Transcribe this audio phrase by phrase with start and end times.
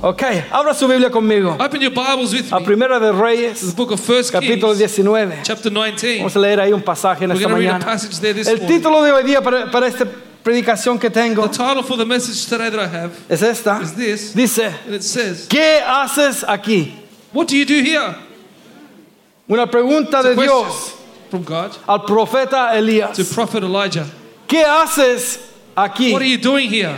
[0.00, 0.22] Ok,
[0.52, 1.56] abra su Biblia conmigo.
[1.58, 2.64] Open your Bibles with A me.
[2.64, 5.42] Primera de The Reyes, book of First capítulo Kings, 19.
[5.42, 6.18] chapter 19.
[6.18, 7.84] Vamos a leer ahí un pasaje en We're esta to read a mañana.
[7.84, 8.68] passage there this El morning.
[8.80, 10.06] título de hoy día para, para esta
[10.44, 13.80] predicación que tengo The title for the message today that I have es esta.
[13.82, 16.92] is this, Dice, and it says, ¿qué haces aquí?
[17.32, 18.14] What do you do here?
[19.50, 20.94] Una pregunta de a Dios
[21.28, 23.16] from God al profeta Elías.
[23.16, 24.06] to prophet Elijah.
[24.46, 25.40] ¿Qué haces
[25.76, 26.12] aquí?
[26.12, 26.94] What are you doing here?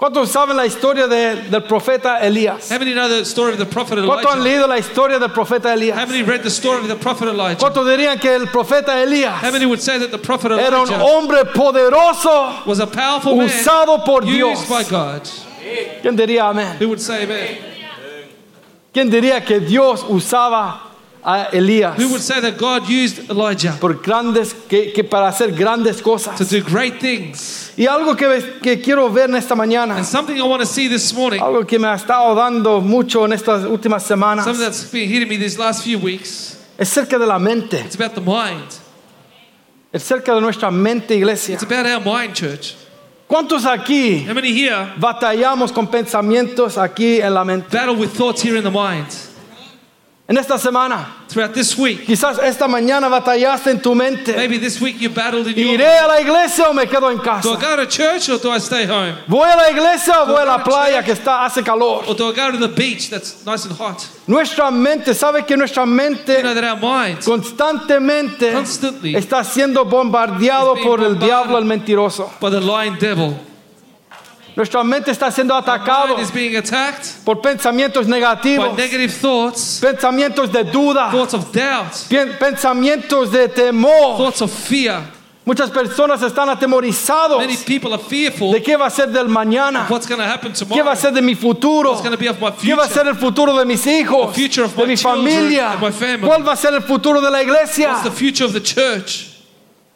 [0.00, 2.70] ¿Cuántos saben la historia de- del profeta Elías?
[2.70, 4.42] How many know the story of the prophet ¿Cuántos han Elijah?
[4.44, 6.08] leído la historia del profeta How Elías?
[6.08, 7.58] many read the story of the prophet Elijah?
[7.58, 10.88] ¿Cuántos dirían que el profeta Elías How many would say that the prophet era un
[10.88, 14.60] Elijah hombre poderoso was a powerful man usado por Dios?
[14.60, 15.20] used by God?
[16.00, 16.78] ¿Quién diría amén?
[16.80, 17.58] Who would say amen?
[18.94, 20.80] ¿Quién diría que Dios usaba
[21.22, 25.52] a Elías Who would say that God used Elijah por grandes que, que para hacer
[25.52, 27.72] grandes to do great things?
[27.76, 30.88] Y algo que, que quiero ver en esta mañana, And something I want to see
[30.88, 34.90] this morning, algo que me ha estado dando mucho en estas últimas semanas, something that's
[34.90, 38.20] been hitting me these last few weeks, es cerca de la mente, it's about the
[38.20, 38.80] mind.
[39.92, 41.54] es cerca de nuestra mente, iglesia.
[41.54, 42.76] It's about our mind, church.
[43.28, 47.68] ¿Cuántos aquí How many here batallamos con pensamientos aquí en la mente?
[47.70, 49.06] battle with thoughts here in the mind?
[50.30, 54.32] En esta semana, Throughout this week, quizás esta mañana batallaste en tu mente.
[54.36, 57.16] maybe this week you battled in your ¿Iré a la iglesia o me quedo en
[57.16, 57.48] Do I casa?
[57.56, 59.16] go to church or do I stay home?
[59.26, 62.04] ¿Voy a la iglesia o voy a la playa que está, hace calor?
[62.06, 64.06] Or do I go to the beach that's nice and hot?
[64.28, 69.84] Nuestra mente, ¿sabe que nuestra You know mente that our mind constantemente Constantly está siendo
[69.84, 72.30] bombardeado por el diablo, el mentiroso?
[72.40, 73.34] by the lying devil.
[74.56, 75.54] Nuestra mente está siendo
[76.20, 81.92] is being attacked por pensamientos by negativos, negative thoughts, pensamientos de duda, thoughts of doubt,
[82.08, 84.16] pen- pensamientos de temor.
[84.16, 85.02] thoughts of fear.
[85.46, 89.84] Muchas personas están atemorizados Many people are fearful de qué va a ser del mañana,
[89.84, 92.12] of what's going to happen qué va tomorrow, a ser de mi futuro, what's going
[92.12, 92.94] to be of my qué va a future.
[93.02, 95.90] ser el futuro de mis hijos, The future of de my mi familia, and my
[95.90, 96.28] family.
[96.28, 97.88] cuál va a ser el futuro de la iglesia.
[97.88, 99.29] What's the future of the church?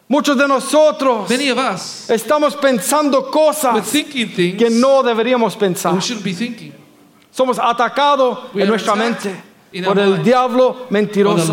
[0.07, 5.95] Muchos de nosotros Many of us, estamos pensando cosas que no deberíamos pensar.
[5.95, 6.73] we.
[7.31, 9.35] Somos atacados We en nuestra mente
[9.85, 11.53] por el diablo mentiroso.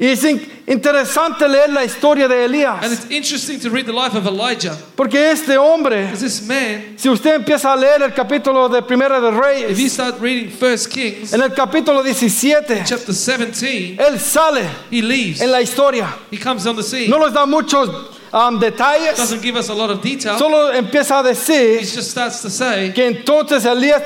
[0.00, 3.92] Y es in- interesante leer la historia de And Elías, it's interesting to read the
[3.92, 4.76] life of Elijah.
[4.94, 9.28] porque este hombre, this man, si usted empieza a leer el capítulo de Primera de
[9.28, 14.68] if you Reyes, start reading First Kings, en el capítulo 17, chapter 17, él sale
[14.90, 15.40] he leaves.
[15.40, 16.14] en la historia.
[16.30, 17.08] He comes on the scene.
[17.10, 17.88] No nos da muchos
[18.32, 20.38] um, detalles, Doesn't give us a lot of detail.
[20.38, 24.02] solo empieza a He decir just starts to say, que entonces Elías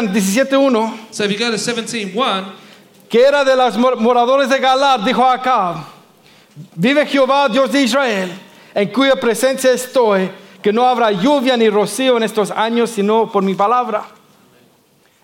[0.00, 2.59] en 17.1 so if you go to 17.1,
[3.10, 5.76] que era de los mor- moradores de Galad, dijo a Acab,
[6.76, 8.32] vive Jehová, Dios de Israel,
[8.74, 10.30] en cuya presencia estoy,
[10.62, 14.04] que no habrá lluvia ni rocío en estos años, sino por mi palabra.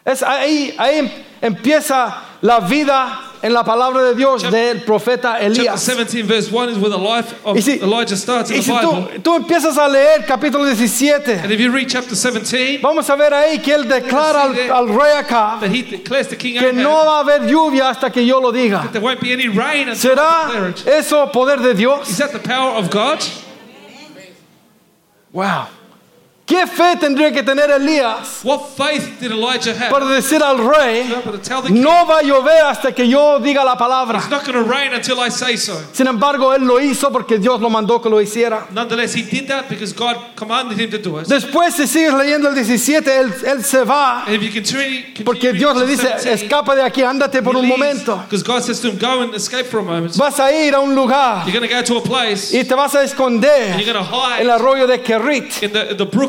[0.04, 1.10] Es ahí, ahí em-
[1.40, 5.80] empieza la vida en la palabra de Dios Chap- del profeta chapter Elías.
[5.86, 8.64] 17, verse 1 is where the life of Y si, Elijah starts in y the
[8.64, 9.20] si tú, Bible.
[9.20, 13.32] tú empiezas a leer capítulo 17, And if you read chapter 17, vamos a ver
[13.32, 17.04] ahí que él declara al, al rey Acab that he declares to King que no
[17.04, 18.82] va a haber lluvia hasta que yo lo diga.
[18.82, 22.10] that there won't be any rain until ¿Será eso poder de Dios?
[22.10, 23.22] Is that the power of God?
[25.32, 25.68] Wow.
[26.46, 29.90] ¿Qué fe tendría que tener Elías What faith did Elijah have?
[29.90, 31.12] para decir al rey,
[31.70, 34.18] no va a llover hasta que yo diga la palabra?
[34.20, 35.76] it's not going to rain until I say so.
[35.92, 38.68] Sin embargo, él lo hizo porque Dios lo mandó que lo hiciera.
[38.70, 41.26] Nonetheless, he did that because God commanded him to do it.
[41.26, 45.24] Después, si sigues leyendo el 17, él, él se va And if you continue, continue
[45.24, 48.18] porque Dios le dice, 17, escapa de aquí, ándate por un momento.
[48.18, 50.14] Because God says to him, go and escape for a moment.
[50.16, 52.74] Vas a ir a un lugar You're going to go to a place y te
[52.76, 55.50] vas a esconder en el arroyo de Kerit,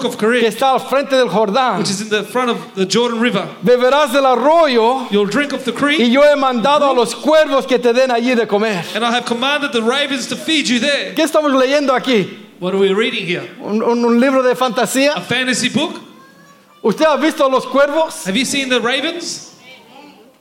[0.07, 1.80] of que Kerit, está al frente del Jordán.
[1.80, 3.48] which is in the front of the Jordan River.
[3.63, 7.65] Beberás del arroyo You'll drink of the y creek, yo he mandado a los cuervos
[7.68, 8.83] que te den allí de comer.
[8.95, 11.13] and I have commanded the ravens to feed you there.
[11.15, 12.45] ¿Qué estamos leyendo aquí?
[12.59, 13.48] What are we reading here?
[13.62, 15.21] ¿Un, un- un libro de A fantasía?
[15.21, 16.00] fantasy book?
[16.83, 18.25] ¿Usted ha visto los cuervos?
[18.27, 19.54] Have you seen the ravens?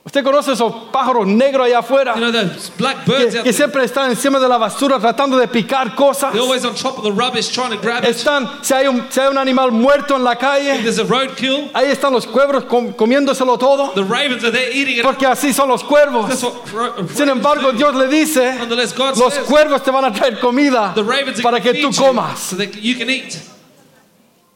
[0.07, 3.51] Usted conoce esos pájaros negros allá afuera You know those black que, birds out que
[3.51, 3.53] there?
[3.53, 6.31] siempre están encima de la basura tratando de picar cosas.
[6.31, 8.11] They're always on top of the rubbish trying to grab it.
[8.15, 11.69] Están, si hay un, si hay un animal muerto en la calle, there's a roadkill,
[11.73, 15.03] ahí están los cuervos com- comiéndoselo todo, the ravens are there eating it.
[15.03, 16.29] porque así son los cuervos.
[16.29, 17.77] That's what ro- Sin ravens embargo, do.
[17.77, 21.39] Dios le dice, Nonetheless, God los says cuervos te van a traer comida the ravens
[21.39, 22.39] are para que tú feed you comas.
[22.39, 23.37] so that you can eat.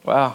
[0.06, 0.34] Wow.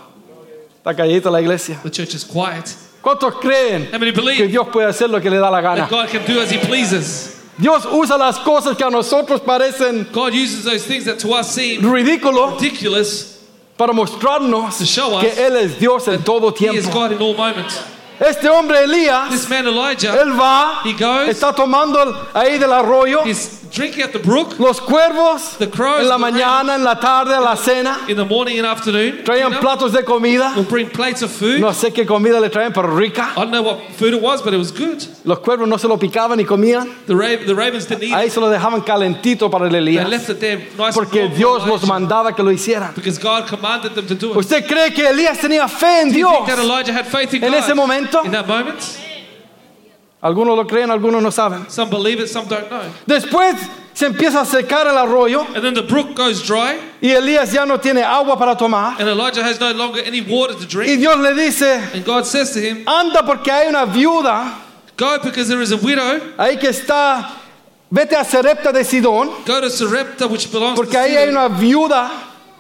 [0.77, 1.81] Está calladita la iglesia.
[1.83, 2.77] The church is quiet.
[3.07, 3.89] ¿Cuántos creen
[4.37, 5.87] que Dios puede hacer lo que le da la gana?
[5.87, 7.41] that God can do as He pleases?
[7.57, 11.47] Dios usa las cosas que a nosotros parecen God uses those things that to us
[11.47, 13.39] seem ridículos ridiculous.
[13.77, 16.91] para mostrarnos To show us que Él es Dios en todo He is tiempo.
[16.91, 17.81] God in all moments.
[18.19, 23.23] Este hombre Elías, This man Elijah, él va, he goes, está tomando ahí del arroyo,
[23.71, 27.35] drinking at the brook los cuervos The crows, en la the mañana, en la tarde,
[27.35, 29.25] a la cena, in the morning and afternoon.
[29.25, 29.61] traían dinner.
[29.61, 30.53] platos de comida.
[30.57, 31.61] We'll bring plates of food.
[31.61, 33.33] No sé qué comida le traen, pero rica.
[33.37, 35.03] I don't know what food it was, but it was good.
[35.25, 36.89] Los cuervos no se lo picaban ni comían.
[37.07, 40.09] The, ra- the ravens didn't eat Ahí se lo dejaban calentito para el They Elías.
[40.09, 42.95] left it there nice Porque Dios los mandaba que lo hicieran.
[42.95, 44.37] Because God commanded them to do it.
[44.37, 46.57] ¿Usted cree que Elías tenía fe en Do you think Dios?
[46.57, 48.23] that Elijah had faith in En God ese momento?
[48.25, 48.79] in that moment?
[50.23, 51.69] Algunos lo creen, algunos no saben.
[51.71, 52.83] Some believe it, some don't know.
[53.07, 53.55] Después
[53.93, 57.65] se empieza a secar el arroyo And then the brook goes dry, y Elías ya
[57.67, 58.99] no tiene agua para tomar.
[58.99, 61.01] and Elijah has no longer any water to Y drink.
[61.01, 64.55] Dios le dice, And God says to him, anda porque hay una viuda
[64.97, 66.21] Go because there is a widow.
[66.39, 67.29] ahí que está,
[67.93, 71.49] vete a Serepta de Sidón, Go to Sarepta, which belongs porque to ahí hay una
[71.51, 72.11] viuda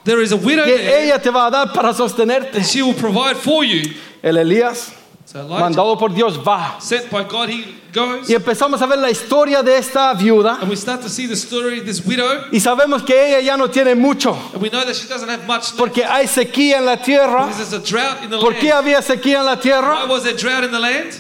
[0.05, 2.57] There is a widow que there, ella te va a dar para sostenerte.
[2.57, 3.83] and she will provide for you.
[4.23, 4.93] El Elías,
[5.27, 6.77] So mandado por Dios, va.
[6.81, 8.31] sent by God, he goes.
[8.31, 11.35] Y empezamos a ver la historia de esta viuda And we start to see the
[11.35, 12.45] story of this widow.
[12.53, 15.45] y sabemos que ella ya no tiene mucho, And we know that she doesn't have
[15.45, 15.79] much left.
[15.79, 17.47] porque hay sequía en la tierra.
[17.47, 18.85] Because there's a drought in the ¿Por qué land.
[18.87, 20.07] había sequía en la Why tierra?
[20.09, 21.13] was there drought in the land?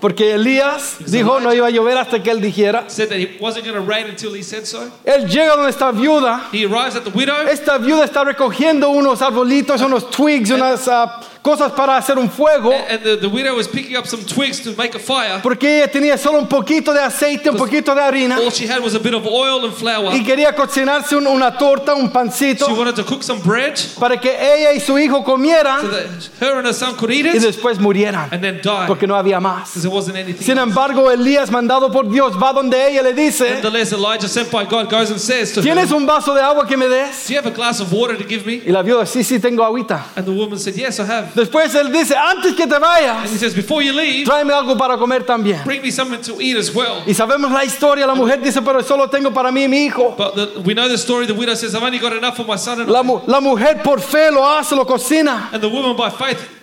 [0.00, 2.90] Porque Elías dijo no iba a llover hasta que él dijera.
[2.90, 4.90] Said that it wasn't going to rain until he said so.
[5.04, 6.48] Él llega donde está viuda.
[6.52, 7.34] He arrives at the widow.
[7.48, 12.72] Esta viuda está recogiendo unos arbolitos, unos twigs, unas ah, cosas para hacer un fuego.
[12.72, 15.40] And the, the widow was picking up some twigs to make a fire.
[15.42, 18.38] Porque ella tenía solo un poquito de aceite, un poquito de harina.
[18.38, 20.14] All she had was a bit of oil and flour.
[20.14, 24.18] Y quería cocinarse un- una torta, un She pancito, wanted to cook some bread para
[24.18, 27.36] que ella y su hijo so comieran that her and her son could eat y
[27.36, 28.32] it después murieran.
[28.32, 28.86] and then die.
[28.86, 29.68] Porque no había más.
[29.68, 30.42] Because there wasn't anything.
[30.42, 34.64] Sin embargo, Elías, mandado por Dios, va donde ella le dice, Nonetheless, Elijah, sent by
[34.64, 37.26] God, goes and says to ¿tienes her, un vaso de agua que me des?
[37.26, 38.62] Do you have a glass of water to give me?
[38.64, 40.06] Y la viuda, sí, sí, tengo agüita.
[40.16, 41.33] And the woman said, Yes, I have.
[41.34, 44.96] Después él dice, antes que te vayas, he says, Before you leave, tráeme algo para
[44.96, 45.62] comer también.
[45.64, 47.02] bring me something to eat as well.
[47.06, 50.14] Y sabemos la historia, la mujer dice, pero solo tengo para mí y mi hijo.
[50.16, 51.26] But the, we know the story.
[51.26, 54.00] The widow says, I've only got enough for my son and La, la mujer por
[54.00, 56.53] fe lo hace, lo cocina, And the woman by faith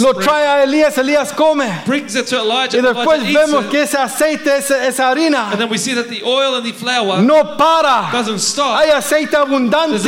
[0.00, 1.66] lo trae a Elías, Elías come.
[1.86, 5.60] brings it to Elijah, Y and después vemos que ese aceite, ese- esa harina, And
[5.60, 8.10] then we see that the oil and the flour no para.
[8.12, 8.76] doesn't stop.
[8.80, 10.00] Hay aceite abundante,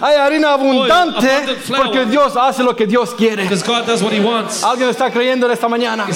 [0.00, 1.84] hay harina abundante, abundant flour.
[1.84, 3.42] porque Dios hace lo que Dios quiere.
[3.42, 4.62] Because God does what He wants.
[4.64, 6.06] Alguien está creyendo en esta mañana.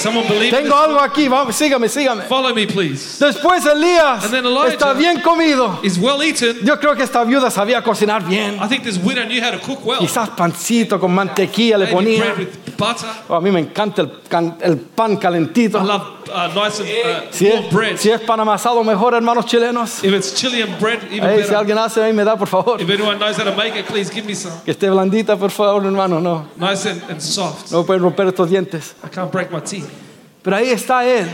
[0.50, 2.22] Tengo algo aquí, vamos, sígame, sígame.
[2.28, 3.18] Follow me, please.
[3.24, 5.78] Después Elías And then Elijah- está bien comido.
[5.82, 6.58] Is well eaten.
[6.64, 8.58] Yo creo que esta viuda sabía cocinar bien.
[8.62, 9.98] I think this widow knew how to cook well.
[9.98, 12.34] Quizás pancito con mantequilla le ponía.
[12.76, 13.08] Butter.
[13.28, 15.78] Oh, a mí me encanta el, can- el pan calentito.
[15.78, 17.96] I love uh, nice and uh, Si warm es, bread.
[17.98, 20.02] si es pan amasado, mejor, hermanos chilenos.
[20.04, 22.80] If it's Chilean bread, even si alguien hace, ahí me da, por favor.
[22.80, 24.52] If anyone knows how to make it, please give me some.
[24.64, 26.20] Que esté blandita, por favor, hermano.
[26.20, 27.70] No, Nice and, and soft.
[27.72, 28.94] no pueden romper estos dientes.
[29.04, 29.88] I can't break my teeth.
[30.42, 31.28] Pero ahí está él,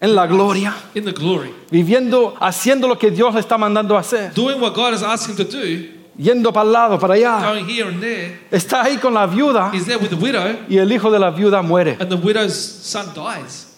[0.00, 1.54] en la gloria, In the glory.
[1.70, 4.32] viviendo, haciendo lo que Dios le está mandando a hacer.
[4.34, 7.40] Doing what God has asked him to do, Yendo para el lado, para allá.
[7.52, 8.38] going here and there.
[8.50, 11.30] Está ahí con la viuda He's there with the widow, y el hijo de la
[11.30, 11.96] viuda muere.
[11.98, 13.68] and the widow's son dies.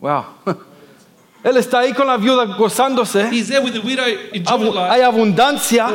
[0.00, 0.24] Wow.
[1.44, 3.30] Él está ahí con la viuda gozándose.
[3.30, 5.86] He's there with the widow enjoying Abu- hay abundancia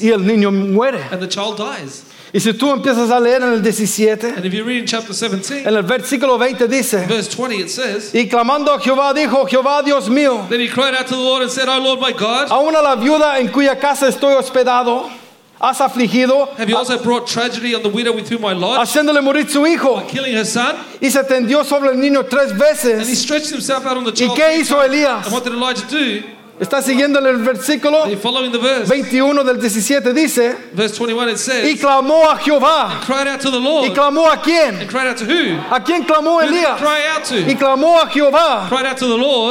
[0.00, 1.02] y el niño muere.
[1.10, 2.04] and the child dies.
[2.32, 5.14] Y si tú empiezas a leer en el 17, And if you read in chapter
[5.14, 9.46] 17, en el versículo 20 dice, verse 20, it says, y clamando a Jehová dijo,
[9.46, 14.08] Jehová Dios mío, said, Oh Lord my God, aún a la viuda en cuya casa
[14.08, 15.08] estoy hospedado,
[15.60, 19.22] has afligido, have you also brought tragedy on the widow with whom I lodge, haciéndole
[19.22, 20.02] morir su hijo.
[20.06, 20.76] killing her son?
[21.00, 23.18] Y se tendió sobre el niño tres And he veces.
[23.22, 24.36] stretched himself out on the ¿Y child.
[24.36, 24.82] qué three hizo.
[24.82, 25.24] Elías?
[25.24, 26.22] And what did Elijah do?
[26.60, 28.88] Está siguiendo el versículo Are you following the verse?
[28.88, 33.00] 21 del 17 dice, Verse 21 it y clamó a Jehová.
[33.84, 34.88] ¿Y clamó a quién?
[35.70, 36.80] ¿A quién clamó Elías?
[37.46, 38.68] Y clamó a Jehová.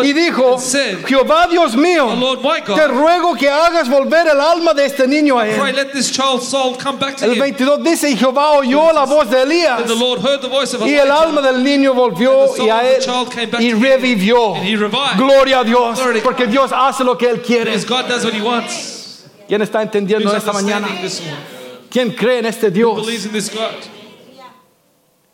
[0.03, 0.57] Y dijo,
[1.05, 2.09] Jehová Dios mío,
[2.75, 5.75] te ruego que hagas volver el alma de este niño a él.
[5.75, 7.39] let this child's soul come back to El him.
[7.39, 9.81] 22 dice, y Jehová oyó la voz de Elías.
[10.85, 13.01] Y el alma del niño volvió y a él
[13.59, 14.55] y revivió.
[15.17, 17.75] Gloria a Dios, porque Dios hace lo que él quiere.
[17.85, 19.25] God does what he wants.
[19.47, 20.87] ¿Quién está entendiendo Who's esta mañana?
[21.01, 21.21] this?
[21.89, 22.95] ¿Quién cree en este Dios?
[22.97, 23.73] Believes in this God.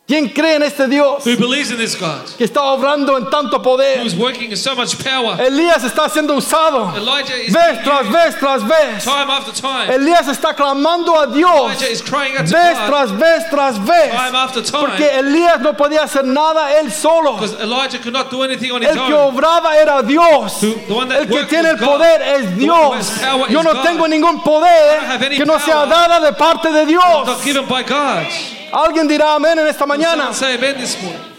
[0.06, 2.26] ¿Quién cree en este Dios Who believes in this God?
[2.36, 4.00] que está obrando en tanto poder?
[4.04, 5.40] Who's working in so much power?
[5.40, 9.02] Elías está siendo usado Elijah is vez tras vez tras vez.
[9.02, 9.88] time after time.
[9.94, 13.78] Elías está clamando a Dios Elijah is crying out to vez God tras vez tras
[13.78, 14.10] vez.
[14.12, 15.18] time after Porque time.
[15.20, 17.32] Elías no podía hacer nada él solo.
[17.38, 20.60] Because Elijah could not do anything on his El que obraba era Dios.
[20.62, 21.88] Who- the one that El que tiene el was God.
[21.88, 23.10] poder es Dios.
[23.22, 23.82] power Yo no God.
[23.82, 25.00] tengo ningún poder
[25.34, 27.42] que no sea dada de parte de Not Dios.
[27.42, 28.26] given by God.
[28.74, 30.32] Alguien dirá amén en esta mañana.
[30.32, 31.32] Someone say amen this morning.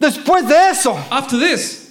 [0.00, 1.90] Después de eso, After this,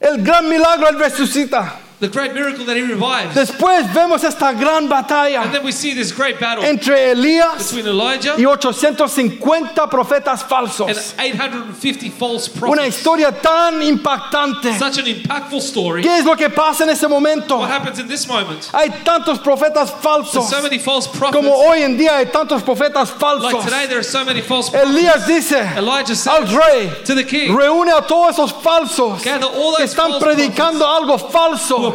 [0.00, 1.78] el gran milagro él resucita.
[2.00, 3.34] The great miracle that he revives.
[3.34, 7.86] Después vemos esta gran batalla And then we see this great battle entre Elías between
[7.86, 10.88] Elijah y 850 profetas falsos.
[10.88, 10.96] and
[11.36, 12.96] 850 false Una prophets.
[12.96, 14.78] historia tan impactante.
[14.78, 16.02] Such an impactful story.
[16.02, 17.58] ¿Qué es lo que pasa en ese momento?
[17.58, 18.70] What happens in this moment?
[18.72, 20.48] Hay tantos profetas There's falsos.
[20.48, 21.36] so many false prophets.
[21.36, 21.68] Como prophets.
[21.70, 23.64] hoy en día hay tantos profetas Like falsos.
[23.64, 24.90] today, there are so many false prophets.
[24.90, 29.44] Elías dice Elijah al said rey, to the king, reúne a todos esos falsos gather
[29.46, 31.89] all que those están false predicando algo falso, something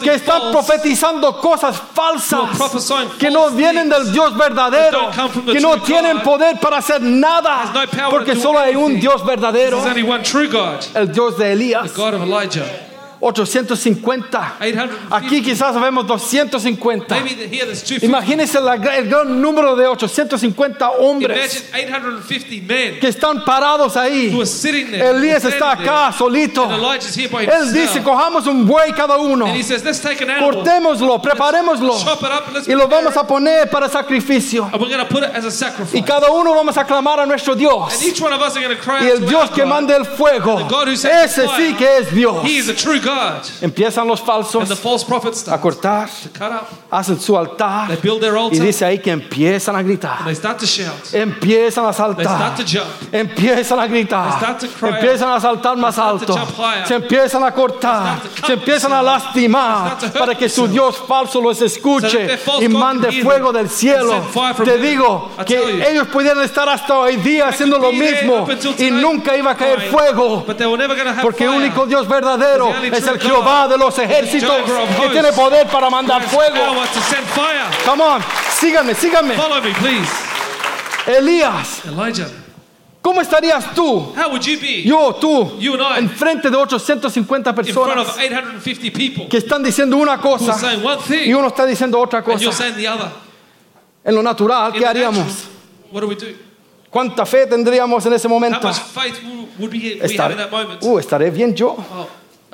[0.00, 2.50] que están profetizando cosas falsas,
[3.18, 5.10] que no vienen del Dios verdadero,
[5.52, 7.72] que no tienen poder para hacer nada,
[8.10, 8.98] porque solo hay un.
[9.00, 9.78] Dios verdadero,
[10.94, 11.92] el Dios de Elías.
[13.20, 13.66] God of Elijah.
[13.66, 14.56] 850.
[14.60, 15.16] 850.
[15.16, 17.14] Aquí quizás vemos 250.
[17.14, 18.06] Maybe the- here there's 250.
[18.06, 24.30] Imagínense el gran número de 850 hombres Imagine 850 men que están parados ahí.
[24.92, 26.68] Elías está acá solito.
[26.70, 30.52] Él dice, cojamos un buey cada uno, And he says, let's take an animal.
[30.64, 31.94] cortémoslo, preparémoslo
[32.66, 34.70] y lo vamos a poner para sacrificio.
[35.92, 37.94] Y cada uno vamos a clamar a nuestro Dios.
[37.94, 40.04] And each one of us are going to cry Y el Dios que manda el
[40.04, 40.66] fuego,
[41.24, 42.36] ese sí que es Dios.
[43.06, 43.42] God.
[43.62, 46.08] Empiezan los falsos the false prophets a cortar,
[46.90, 50.24] hacen su altar They build their y dice ahí que empiezan a gritar.
[50.24, 51.12] They start to shout.
[51.12, 52.24] Empiezan a They saltar.
[52.24, 53.14] start to jump.
[53.14, 54.28] Empiezan a gritar.
[54.30, 56.36] They start to cry Empiezan a saltar más to alto.
[56.36, 56.86] jump higher.
[56.86, 58.20] Se empiezan a cortar.
[58.46, 60.66] Se empiezan a lastimar para que su.
[60.66, 64.26] Dios falso los escuche y mande fuego del cielo.
[64.64, 65.82] Te digo que you.
[65.88, 68.46] ellos pudieran estar hasta hoy día haciendo lo mismo
[68.78, 70.44] y nunca iba a caer fuego.
[71.22, 74.56] Porque el único Dios verdadero es el Jehová de los ejércitos
[75.00, 76.56] que tiene poder para mandar fuego.
[77.84, 78.22] Come on,
[78.58, 79.34] síganme, síganme.
[81.06, 81.82] Elías,
[83.00, 84.12] ¿cómo estarías tú?
[84.16, 85.98] how would you be Yo, tú, You and I.
[86.00, 90.56] en frente de 850 in front personas of 850 people que están diciendo una cosa
[91.24, 92.58] y uno está diciendo otra and you're cosa?
[92.58, 93.08] saying the other?
[94.04, 95.18] En lo natural, ¿qué haríamos?
[95.26, 96.26] natural, What do we do?
[96.90, 98.68] ¿Cuánta fe tendríamos en ese momento?
[100.80, 101.76] uh, estaré bien yo.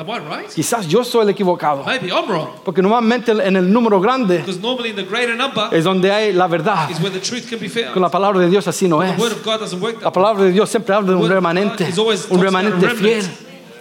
[0.03, 0.49] Am I right?
[0.55, 1.85] Quizás yo soy el equivocado.
[1.85, 2.49] Maybe I'm wrong.
[2.65, 6.33] Porque normalmente en el número grande Because normally in the greater number es donde hay
[6.33, 6.91] la verdad.
[6.91, 7.93] is where the truth can be found.
[7.93, 9.19] Con la palabra de Dios así no The es.
[9.19, 11.29] word of God doesn't work that La palabra de Dios siempre habla de un.
[11.29, 11.89] The remanente,
[12.31, 13.25] un remanente fiel.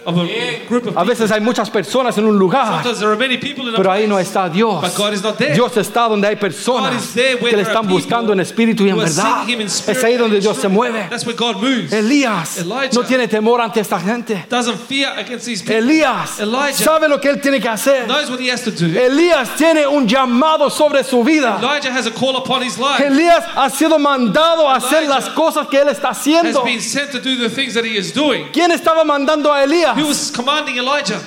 [0.04, 0.26] Of a
[0.68, 3.68] group of A veces hay muchas personas en un lugar, Sometimes there are many people
[3.68, 4.80] in a pero ahí no está Dios.
[4.80, 5.54] but God is not there.
[5.54, 8.32] Dios está donde hay God personas is there where que le there are están buscando
[8.32, 9.40] en espíritu y en who are verdad.
[9.40, 10.72] seeking Him in Es ahí and donde in Dios se truth.
[10.72, 11.06] mueve.
[11.10, 11.92] That's where God moves.
[11.92, 12.90] Elías Elijah.
[12.94, 14.44] no tiene temor ante esta gente.
[14.48, 15.76] Doesn't fear against these people.
[15.76, 18.06] Elías Elijah sabe lo que él tiene que hacer.
[18.06, 18.86] knows what he has to do.
[18.98, 21.58] Elías tiene un llamado sobre su vida.
[21.60, 23.00] Elijah has a call upon his life.
[23.04, 26.64] Elías ha sido mandado a hacer Elijah las cosas que él está Has haciendo.
[26.64, 28.46] been sent to do the things that he is doing.
[28.52, 29.91] ¿Quién estaba mandando a Elías?
[29.96, 31.20] Who was commanding Elijah?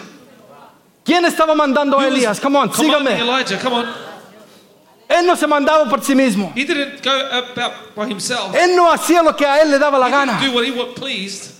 [1.04, 2.40] ¿Quién estaba mandando a Who was Elías?
[2.40, 3.20] Come on, sígame.
[3.20, 3.60] Elijah.
[3.60, 3.86] Come on.
[5.08, 6.52] Él no se mandaba por sí mismo.
[6.56, 8.56] He didn't go about by himself.
[8.56, 10.40] Él no hacía lo que a él le daba la He didn't gana.
[10.42, 11.52] do what he wa- pleased.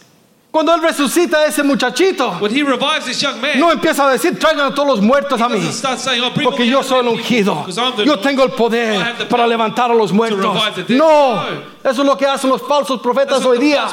[0.56, 4.12] Cuando él resucita a ese muchachito, When he revives this young man, no empieza a
[4.14, 5.60] decir, traigan a todos los muertos a mí.
[5.70, 7.66] saying, "Oh, Porque yo soy el ungido.
[8.06, 10.40] Yo tengo el poder para levantar a los muertos.
[10.88, 11.44] No,
[11.84, 13.86] eso es lo que hacen los falsos profetas That's hoy día.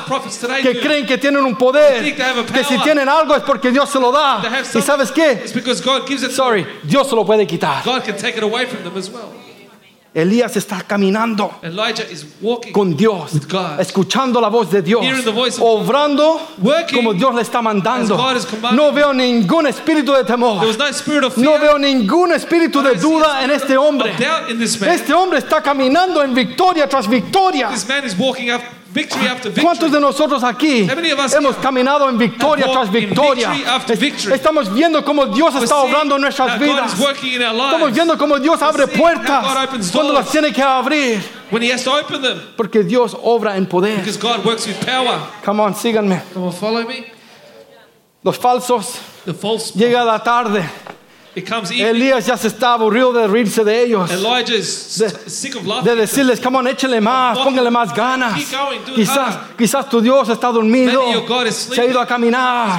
[0.62, 2.14] Que creen que tienen un poder.
[2.54, 4.40] Que si tienen algo es porque Dios se lo da.
[4.72, 5.44] ¿Y sabes qué?
[6.30, 6.64] Sorry.
[6.84, 7.82] Dios se lo puede quitar.
[7.84, 9.51] God can take it away from them as well.
[10.14, 13.80] Elías está caminando Elijah is walking con Dios, with God.
[13.80, 16.38] escuchando la voz de Dios, Hearing the voice of obrando
[16.92, 18.16] como Dios le está mandando.
[18.72, 20.62] No veo ningún espíritu de temor.
[20.62, 21.22] No fear.
[21.36, 24.12] No veo ningún espíritu de duda en este hombre.
[24.86, 27.70] Este hombre está caminando en victoria tras victoria.
[27.70, 28.60] This man is walking up
[28.92, 30.02] victory after ¿Cuántos de victory.
[30.02, 30.88] nosotros aquí
[31.36, 33.50] hemos caminado en victoria tras victoria?
[33.50, 34.34] victory victory?
[34.34, 36.92] Estamos viendo cómo Dios está obrando en nuestras vidas.
[36.94, 41.22] Estamos viendo cómo Dios abre puertas cuando las tiene que abrir.
[41.50, 42.40] When he has to open them.
[42.56, 43.98] Porque Dios obra en poder.
[43.98, 45.18] Because God works with power.
[45.44, 46.22] Come on, síganme.
[48.22, 49.72] Los falsos, The false.
[49.74, 50.62] llega la tarde.
[51.88, 54.10] Elías ya se está aburrido de reírse de ellos.
[54.10, 54.16] De-
[55.08, 58.34] st- sick of De decirles, come on, échale más, póngale más ganas.
[58.94, 61.02] Quizás, quizás tu Dios está dormido.
[61.74, 62.78] Se ha ido a caminar.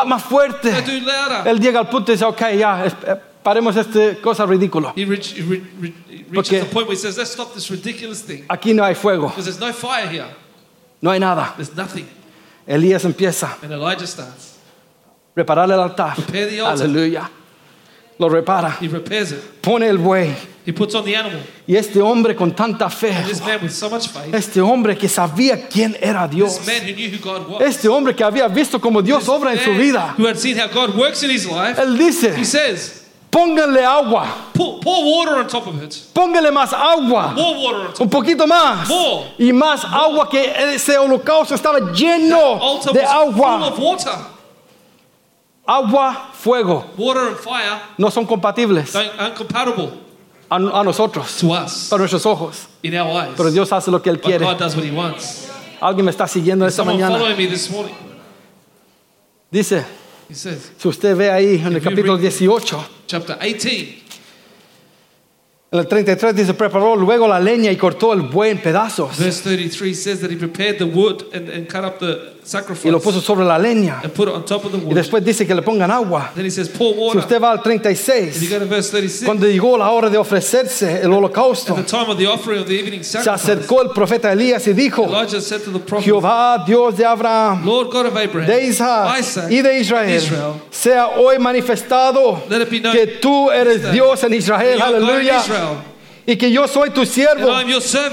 [0.00, 0.70] Ah, más fuerte.
[1.46, 2.92] Él llega al punto y dice, ok, ya, eh,
[3.44, 4.92] paremos esta cosa ridícula.
[6.34, 6.60] Porque-.
[8.48, 10.26] Aquí no hay fuego, no fire here.
[11.00, 11.54] no hay nada.
[12.66, 13.66] Elías empieza a
[15.36, 16.16] reparar el altar.
[16.82, 17.30] Aleluya.
[18.18, 18.76] Lo repara.
[18.80, 19.40] He repairs it.
[19.62, 20.34] Pone el buey.
[20.66, 21.40] He puts on the animal.
[21.66, 24.96] Y este hombre con tanta fe, And this man with so much faith, este hombre
[24.96, 28.24] que sabía quién era Dios, this man who knew who God was, este hombre que
[28.24, 31.22] había visto cómo Dios this obra en su vida, who had seen how God works
[31.22, 35.82] in his life, él dice, he says, pónganle agua, pour, pour water on top of
[35.82, 35.92] it.
[36.14, 38.00] póngale más agua, More water on top.
[38.02, 39.32] un poquito más, More.
[39.38, 43.68] y más agua que ese holocausto estaba lleno de full agua.
[43.68, 44.12] of water.
[45.66, 49.92] Agua, fuego, Water and fire no son compatibles don't, aren't compatible
[50.50, 53.34] a, a nosotros, to us para nuestros ojos, in our ways.
[53.36, 54.44] pero Dios hace lo que Él But quiere.
[54.44, 55.48] God does what he wants.
[55.80, 57.18] Alguien me está siguiendo esta Someone mañana.
[57.18, 57.94] following me this morning.
[59.50, 59.84] Dice,
[60.28, 64.02] He says, si usted ve ahí en el If you capítulo read- 18, chapter 18,
[65.72, 68.28] en el 33 dice, preparó luego la leña y cortó el
[68.60, 72.33] pedazos verse 33 says that he prepared the wood and, and cut up the
[72.84, 74.00] y lo puso sobre la leña.
[74.02, 76.30] and put it on top of the Y después dice que le pongan agua.
[76.34, 79.46] Then he says, Si usted va al If you 36, go to verse 36, cuando
[79.46, 82.78] llegó la hora de ofrecerse el holocausto, at the time of the offering of the
[82.78, 86.96] evening se acercó el profeta Elías y dijo, Elijah said to the prophet, Jehová, Dios
[86.96, 91.38] de Abraham, Lord God of Abraham, de Isaac Isaac, y de Israel, Israel, sea hoy
[91.38, 92.42] manifestado
[92.92, 95.42] que tú eres that Dios en Israel, aleluya,
[96.26, 97.48] y que yo soy tu siervo,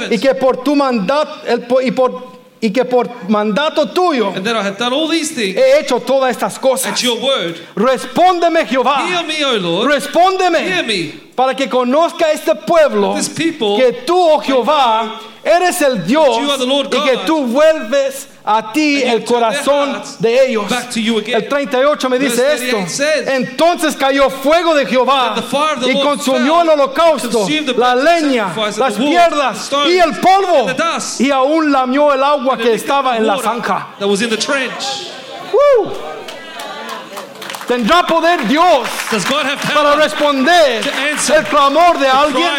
[0.09, 4.55] y que por tu mandato, el y, por, y que por mandato tuyo and that
[4.55, 6.91] I have done all these things he hecho todas estas cosas.
[6.93, 7.55] at your word.
[7.75, 10.59] Respóndeme, Jehová, Hear me, O Lord, respóndeme.
[10.63, 11.13] hear me.
[11.35, 17.01] Para que conozca este pueblo This people que tú, oh Jehová, eres el Dios y
[17.01, 20.69] que tú vuelves a ti el corazón de ellos.
[20.69, 21.35] back to you again.
[21.35, 22.77] El 38 me dice esto.
[22.77, 25.35] 38 says, Entonces cayó fuego de Jehová
[25.85, 30.67] y consumió el holocausto, la leña, las stones, y el polvo
[31.19, 33.95] y aún lamió el agua que estaba en la zanja.
[33.99, 35.11] That was in the trench.
[35.51, 35.91] ¡Woo!
[37.67, 40.81] ¿Tendrá poder Dios Does God have para responder
[41.29, 42.49] el clamor de alguien?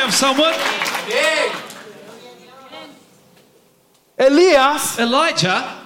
[4.17, 5.82] Elías Elijah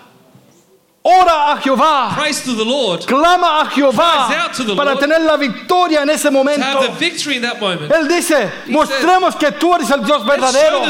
[1.07, 4.29] ora a Jehová, prays to the Lord clama a Jehová
[4.77, 6.81] para Lord tener la victoria en ese have momento.
[6.81, 7.93] the victory in that moment.
[7.93, 10.83] Él dice, He mostremos que tú eres el Dios verdadero.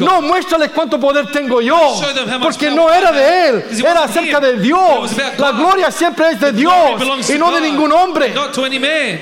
[0.00, 2.00] No, muéstrale cuánto poder tengo yo.
[2.40, 3.48] Porque no era de.
[3.48, 5.12] Él, era acerca de Dios.
[5.38, 6.72] La gloria siempre es de Dios
[7.28, 8.34] y no de ningún hombre.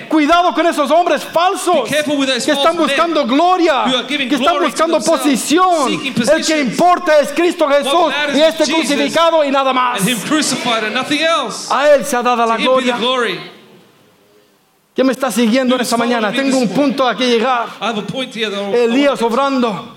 [0.09, 5.93] Cuidado con esos hombres falsos que están buscando gloria, que están buscando posición.
[5.93, 9.96] El que importa es Cristo Jesús y este crucificado y nada más.
[9.99, 11.69] And him crucified and nothing else.
[11.71, 12.97] A Él se ha dado la gloria.
[14.95, 16.33] ¿Quién me está siguiendo en esta mañana?
[16.33, 17.69] Tengo un punto a que llegar.
[17.81, 19.93] I have a point here that I- Elías obrando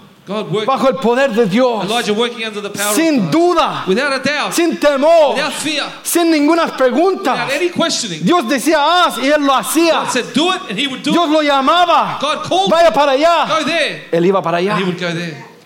[0.66, 4.52] bajo el poder de Dios, Elijah working under the power sin duda, Without a doubt.
[4.54, 5.86] sin temor, Without fear.
[6.04, 7.48] sin ninguna Without pregunta.
[7.56, 8.24] any questioning.
[8.26, 10.02] Dios decía haz y él lo hacía.
[10.04, 11.32] God said do it and he would do Dios it.
[11.32, 12.20] lo llamaba.
[12.22, 13.66] God called Vaya para Go allá.
[13.66, 14.08] there.
[14.12, 14.78] Él iba para allá.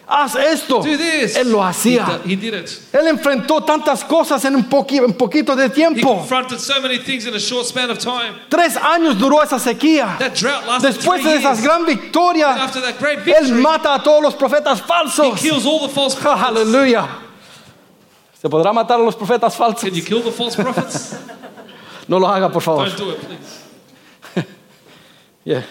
[0.05, 0.81] Haz esto.
[0.83, 1.35] Do this.
[1.37, 2.19] Él lo hacía.
[2.25, 2.69] he did it.
[2.91, 6.17] Él enfrentó tantas cosas en un poqui- en poquito de tiempo.
[6.17, 8.33] confronted so many things in a short span of time.
[8.49, 10.17] Tres años duró esa sequía.
[10.19, 10.33] That
[10.81, 11.63] Después de esas years.
[11.63, 11.85] gran
[12.81, 15.39] that great Él victory, mata a todos los profetas he falsos.
[15.39, 16.47] kills all the false prophets.
[16.49, 17.07] Aleluya.
[18.41, 19.83] ¿Se podrá matar a los profetas falsos?
[19.89, 21.15] Can you kill the false prophets?
[22.09, 22.85] No lo haga, por favor.
[22.89, 24.45] Don't do it, please.
[25.45, 25.61] Yeah.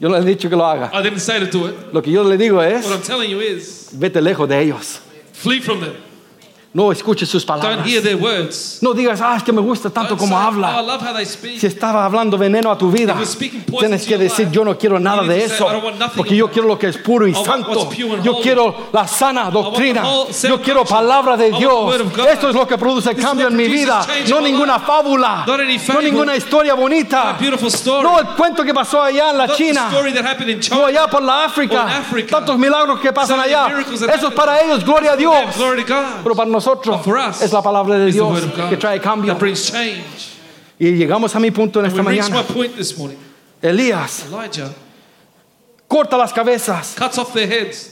[0.00, 0.90] Yo no le he dicho que lo haga.
[0.92, 1.74] I didn't say to do it.
[1.92, 5.00] Lo que yo le digo es, What I'm telling you is vete lejos de ellos.
[5.32, 5.94] flee from them.
[6.74, 7.86] No escuches sus Don't palabras.
[7.86, 8.78] hear their words.
[8.82, 10.64] No digas, ah, es que me gusta tanto como say, "Oh, I
[11.04, 11.28] habla.
[11.56, 13.16] Si estaba hablando veneno a tu vida,
[13.78, 16.50] tienes que decir, yo no quiero nada de eso, "I don't want nothing porque yo
[16.50, 17.88] quiero lo que es puro y santo.
[18.24, 20.02] Yo quiero la sana doctrina.
[20.42, 21.94] Yo quiero palabra de Dios.
[22.28, 26.74] Esto es lo que produce cambio en mi vida, no ninguna fábula, no ninguna historia
[26.74, 27.38] bonita,
[28.02, 29.90] no el cuento que pasó allá en la China.
[30.58, 30.86] China.
[30.86, 33.68] allá por la África, tantos milagros que pasan allá.
[34.12, 35.36] Eso es para ellos, gloria a Dios.
[36.24, 39.36] Pero para nosotros For us, es la palabra de Dios que trae cambio.
[40.78, 42.44] Y llegamos a mi punto en esta mañana.
[43.62, 44.70] Elías Elijah
[45.88, 46.94] corta las cabezas.
[46.98, 47.90] cuts off their heads.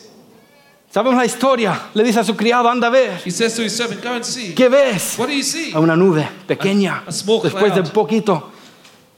[0.92, 1.80] Sabemos la historia.
[1.94, 3.18] Le dice a su criado, anda a ver.
[3.24, 4.54] He says to his servant, Go and see.
[4.54, 5.14] ¿Qué ves?
[5.18, 5.72] What do you see?
[5.72, 7.02] A una nube pequeña.
[7.06, 7.92] A- a small Después de cloud.
[7.92, 8.51] poquito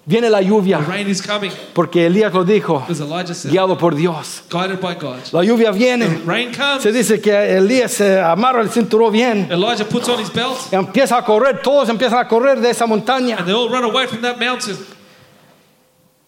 [0.06, 0.78] viene la lluvia.
[0.78, 1.50] The rain is coming.
[1.74, 4.42] Porque Elías lo dijo, Because Elijah said, guiado por Dios.
[4.50, 5.18] guided by God.
[5.32, 6.22] La lluvia viene.
[6.26, 6.82] Rain comes.
[6.82, 9.48] Se dice que Elías se amarra el cinturón bien.
[9.50, 10.58] Elijah puts on his belt.
[10.72, 11.60] Y empieza a correr.
[11.62, 13.36] Todos empiezan a correr de esa montaña.
[13.38, 14.76] And they all run away from that mountain.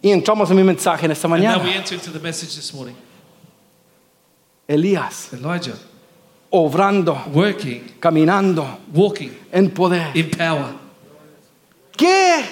[0.03, 1.77] Y entramos en mi mensaje en esta And now we mañana.
[1.77, 2.95] enter into the message this morning.
[4.69, 5.75] Elías Elijah
[6.51, 10.11] obrando, working, caminando walking en poder.
[10.17, 10.75] in power.
[11.97, 12.45] ¿Qué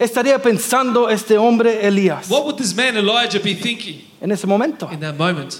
[0.00, 4.88] estaría pensando este hombre Elías What would this man Elijah be thinking en ese momento?
[4.90, 5.56] in that moment?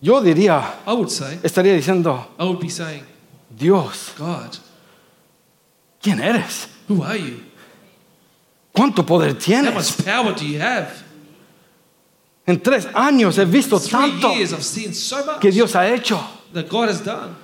[0.00, 3.04] Yo diría, I would say, estaría diciendo, I would be saying,
[3.50, 4.56] Dios, God,
[6.00, 6.68] ¿quién eres?
[6.88, 7.40] who are you?
[8.72, 9.74] ¿Cuánto poder How tienes?
[9.74, 10.88] much power do you have?
[12.46, 15.88] En tres años he visto Three tanto years I've seen so much que Dios ha
[15.88, 16.18] hecho.
[16.52, 17.34] that God has done.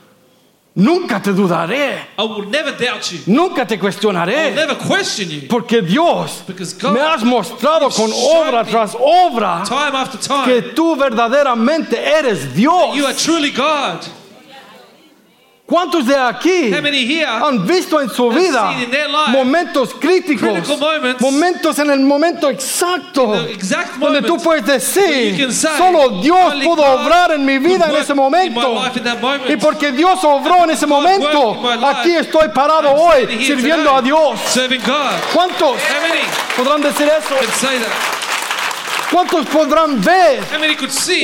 [0.77, 3.21] Nunca te dudaré, I will never doubt you.
[3.27, 5.43] nunca te I will cuestionaré, never question you.
[5.49, 10.63] porque Dios Because God me has mostrado con obra tras obra Time after time, que
[10.75, 12.97] tú verdaderamente eres Dios.
[12.97, 14.01] you are truly God.
[15.67, 18.75] ¿Cuántos de aquí han visto en su vida
[19.29, 20.69] momentos críticos,
[21.21, 23.35] momentos en el momento exacto,
[23.99, 28.85] donde tú puedes decir, solo Dios "Only pudo obrar en mi vida en ese momento.
[29.49, 34.39] Y porque Dios obró en ese momento, aquí estoy parado hoy sirviendo a Dios.
[35.33, 35.77] ¿Cuántos
[36.59, 37.35] podrán decir eso?
[39.11, 40.41] ¿Cuántos podrán ver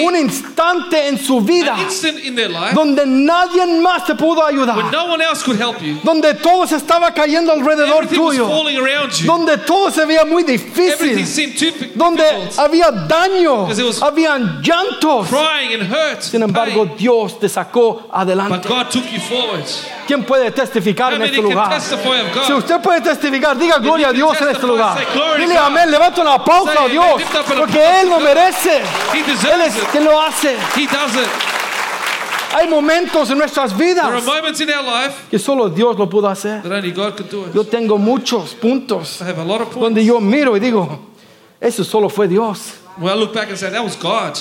[0.02, 1.76] un instante en su vida
[2.72, 4.90] donde nadie más te pudo ayudar?
[4.92, 5.98] no one else could help you?
[6.02, 8.48] Donde todo se estaba cayendo alrededor tuyo.
[9.24, 11.24] donde todo se veía muy difícil,
[11.94, 12.24] donde
[12.56, 13.68] había daño,
[14.02, 15.28] habían llantos.
[15.28, 16.20] Crying and hurt.
[16.20, 16.86] Sin embargo.
[16.96, 18.68] Dios te sacó But adelante.
[18.68, 19.64] God took you forward.
[20.06, 21.80] ¿Quién puede testificar en este lugar?
[21.80, 24.96] Si usted puede testificar, diga gloria a Dios en este lugar.
[24.96, 27.22] say, "Glory to Dile God." amén, levanta un aplauso Say a Dios,
[27.70, 28.78] porque Él lo merece.
[28.78, 30.56] Él es quien lo hace.
[30.76, 31.28] He does it.
[32.52, 36.08] Hay momentos en nuestras There are vidas moments in our life que solo Dios lo
[36.08, 36.62] pudo hacer.
[36.62, 37.54] that only God could do it.
[37.54, 40.98] Yo tengo muchos puntos I have a lot of points donde yo miro y digo,
[41.60, 42.72] eso solo fue Dios.
[42.98, 44.36] where I look back and say, that was God.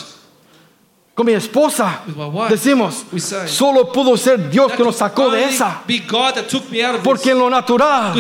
[1.20, 2.00] Con mi esposa
[2.48, 3.04] decimos,
[3.46, 5.82] solo pudo ser Dios que nos sacó de esa.
[7.04, 8.14] Porque en lo natural,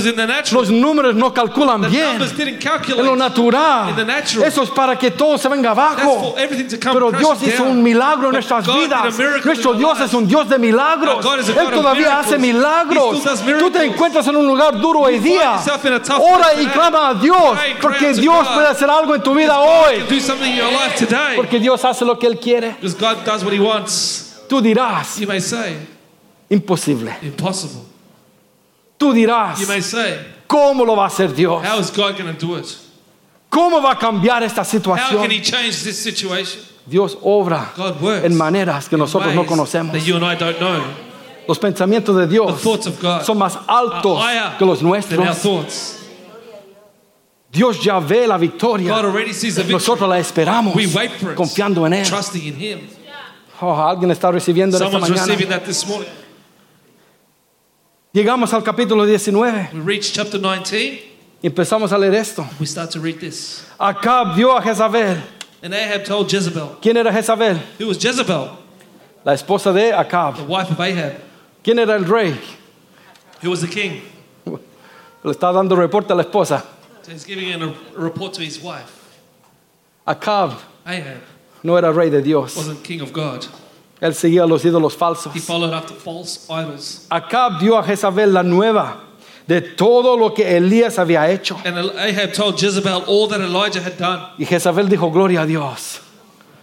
[0.52, 2.20] los números no calculan bien.
[2.20, 3.96] En lo natural,
[4.44, 6.36] eso es para que todo se venga abajo.
[6.92, 9.18] Pero Dios hizo un milagro en nuestras vidas.
[9.46, 11.26] Nuestro Dios es un Dios de milagros.
[11.58, 13.24] Él todavía hace milagros.
[13.60, 15.58] Tú te encuentras en un lugar duro hoy día.
[16.20, 17.58] Ora y clama a Dios.
[17.82, 20.04] Porque Dios puede hacer algo en tu vida hoy.
[21.38, 22.76] Porque Dios hace lo que Él quiere.
[22.93, 24.39] Because God does what He wants.
[24.47, 25.78] Tú dirás, You may say,
[26.49, 27.15] imposible.
[27.21, 27.84] impossible.
[28.97, 31.63] Tú dirás, You may say, ¿cómo lo va a hacer Dios?
[31.65, 32.65] how is God going to do it?
[33.49, 35.21] ¿Cómo va a cambiar esta How situación?
[35.21, 36.62] can He change this situation?
[36.86, 39.91] Dios obra God works en maneras que nosotros no ways conocemos.
[39.93, 40.84] that you and I don't know.
[41.47, 44.80] Los pensamientos de The Dios thoughts of God son más are altos higher que los
[44.80, 45.38] than our nuestros.
[45.41, 45.99] thoughts.
[47.52, 49.02] Dios ya ve la victoria.
[49.68, 50.76] Nosotros la esperamos
[51.36, 52.08] confiando en Él.
[52.08, 52.80] trusting in Him.
[53.62, 55.62] Oh, alguien está recibiendo en esta mañana.
[58.12, 61.04] Llegamos al capítulo 19 We reach chapter 19.
[61.42, 62.46] y empezamos a leer esto.
[62.60, 63.64] We start to read this.
[63.78, 65.22] Acab dio a Jezabel.
[65.62, 66.78] And Ahab told Jezebel.
[66.82, 67.60] ¿Quién era Jezabel?
[67.80, 68.50] Who was Jezebel?
[69.26, 70.38] La esposa de Acab.
[70.38, 71.16] The wife of Ahab.
[71.64, 72.40] ¿Quién era el rey?
[73.44, 74.02] Who was the king?
[75.24, 76.64] Le está dando reporte a la esposa.
[77.04, 79.20] So he's giving a report to his wife.
[80.08, 81.22] Acab Ahab
[81.64, 82.56] no era rey de Dios.
[82.56, 83.46] wasn't king of God.
[84.02, 85.34] Él seguía a los ídolos falsos.
[85.34, 87.06] He followed after false idols.
[87.12, 89.02] Acab dio a Jezabel la nueva
[89.46, 91.60] de todo lo que Elías había hecho.
[91.66, 94.32] And Ahab told Jezebel all that Elijah had done.
[94.38, 96.00] Y Jezabel dijo, gloria a Dios.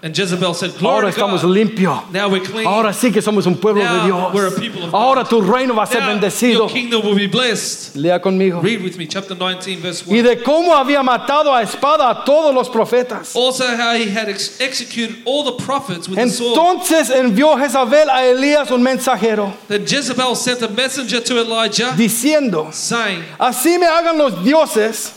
[0.07, 1.51] And Jezebel said, Ahora Glory estamos God.
[1.51, 2.11] limpios.
[2.13, 2.65] Now we're clean.
[2.65, 4.61] Ahora sí que somos un pueblo de Now we're a Dios.
[4.61, 5.31] people of Ahora God.
[5.31, 6.53] tu reino va a ser Now bendecido.
[6.61, 7.97] your kingdom will be blessed.
[7.97, 8.63] Lea conmigo.
[8.63, 10.23] Read with me, chapter 19, verse Y 1.
[10.23, 13.35] de cómo había matado a espada a todos los profetas.
[13.35, 16.57] Also, how he had ex- executed all the prophets with the sword.
[16.57, 22.73] Entonces envió Jezabel a Elías un mensajero Then Jezebel sent a messenger to Elijah, diciendo,
[22.73, 25.15] saying, así me hagan los dioses,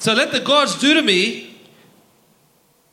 [0.00, 1.47] So let the gods do to me,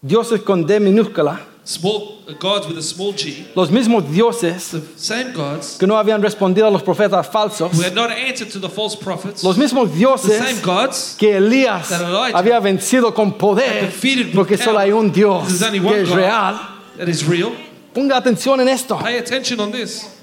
[0.06, 5.32] dioses con D minúscula, small gods with a small g, los mismos dioses the same
[5.34, 8.70] gods que no habían respondido a los profetas falsos, who had not answered to the
[8.70, 13.34] false prophets, los mismos the same dioses gods que Elías that Elijah había vencido con
[13.34, 16.18] poder, defeated with porque solo hay un Dios There's only que es God.
[16.18, 16.60] real.
[16.98, 17.52] that is real.
[17.94, 18.98] Ponga atención en esto.
[19.00, 20.15] Pay attention on this.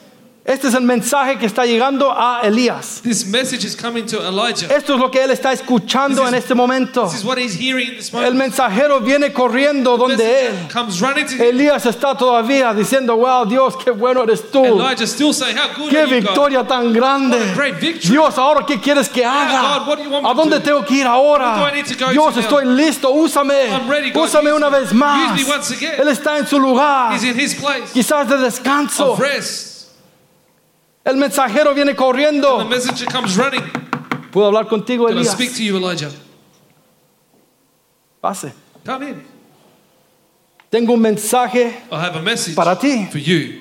[0.45, 3.01] Este es el mensaje que está llegando a Elías.
[3.05, 4.67] This message is coming to Elijah.
[4.77, 7.05] Esto es lo que él está escuchando This is- en este momento.
[7.05, 8.37] This is what he's hearing in this El moment.
[8.51, 10.69] mensajero viene corriendo donde él.
[10.73, 11.43] comes running to him.
[11.43, 14.65] Elías está todavía diciendo, wow, Dios, qué bueno eres tú.
[14.65, 16.11] Elijah still saying, How good Qué you, God?
[16.11, 17.37] victoria tan grande.
[17.39, 18.11] What a great victory.
[18.11, 19.79] Dios, ahora qué quieres que haga?
[19.79, 20.63] God, what do you want me ¿A dónde do?
[20.65, 21.53] tengo que ir ahora?
[21.63, 22.47] Where do I need to go Dios, to now?
[22.49, 23.69] estoy listo, úsame.
[23.71, 24.25] I'm ready, God.
[24.27, 24.81] Úsame Use una me.
[24.81, 25.39] vez más.
[25.39, 26.01] Use me once again.
[26.01, 29.13] Él está en su lugar, He's in his place quizás de descanso.
[29.13, 29.69] of rest.
[31.05, 32.65] El mensajero viene The corriendo.
[32.69, 33.63] messenger comes running.
[34.31, 35.33] ¿Puedo hablar contigo, Can I Elías?
[35.33, 36.11] speak to you, Elijah?
[38.21, 38.53] Pase.
[38.85, 39.23] Come in.
[40.71, 41.83] Tengo un mensaje.
[41.91, 43.07] I have a message Para ti.
[43.11, 43.61] for you.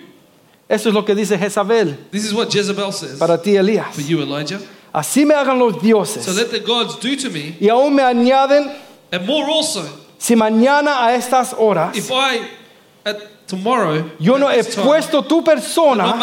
[0.69, 3.93] Eso es lo que dice Jezabel This is what Jezebel says para ti, Elías.
[3.93, 4.59] for you, Elijah.
[4.93, 6.35] Así me hagan los So dioses.
[6.37, 8.71] let the gods do to me, Y aún me añaden,
[9.11, 9.83] and more also,
[10.17, 12.39] si mañana a estas horas if I
[13.05, 16.13] at tomorrow yo no he puesto tu persona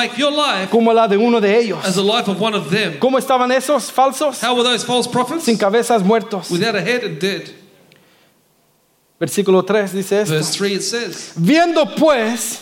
[0.71, 1.85] como la de uno de ellos.
[1.85, 2.99] as the life of one of them.
[3.01, 4.41] ¿Cómo estaban esos falsos?
[4.43, 5.45] How were those false prophets?
[5.45, 6.51] Sin cabezas muertos.
[6.51, 7.51] Without a head and dead.
[9.21, 10.35] Versículo 3 dice esto.
[10.35, 11.33] Verse 3 it says.
[11.37, 12.61] Viendo pues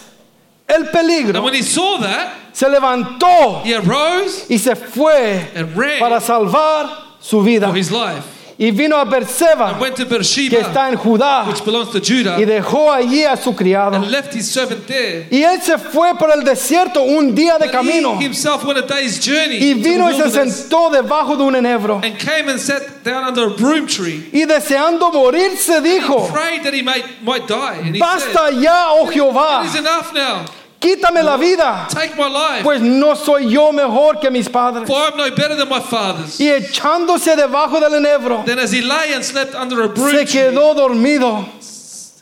[0.66, 5.76] el And peligro, when he saw that, se levantó he arose y se fue and
[5.76, 6.88] ran para salvar
[7.20, 7.68] su vida.
[7.68, 8.24] for his life.
[8.58, 12.44] Y vino a Berseba, went to que está en Judá, which belongs to Judah, y
[12.46, 13.96] dejó allí a su criado.
[13.96, 15.26] and left his servant there.
[15.30, 18.18] Y él se fue por el desierto un día de camino.
[18.18, 22.00] he himself went a day's journey Y vino y se sentó debajo de un enebro.
[22.02, 24.26] and came and sat down under a broom tree.
[24.32, 26.26] Y deseando morirse dijo,
[26.82, 27.98] might, might die.
[27.98, 30.46] Basta said, ya, oh Jehová, is enough now.
[30.80, 32.62] Quítame la vida, Take my life.
[32.62, 34.86] pues no soy yo mejor que mis padres.
[34.86, 36.38] For I'm no better than my fathers.
[36.40, 40.24] Y echándose debajo del enebro, Then as he lay and slept under a broom se
[40.24, 41.44] tree, quedó dormido.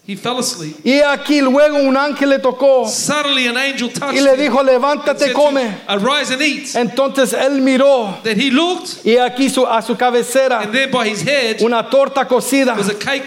[0.06, 0.76] he fell asleep.
[0.84, 4.40] Y aquí luego un ángel le tocó Suddenly an angel touched y le him.
[4.40, 5.78] dijo, and levántate, come.
[5.88, 6.74] Arise and eat.
[6.76, 11.08] Entonces él miró Then he looked, y aquí su- a su cabecera and there by
[11.08, 13.24] his head una torta cocida was a cake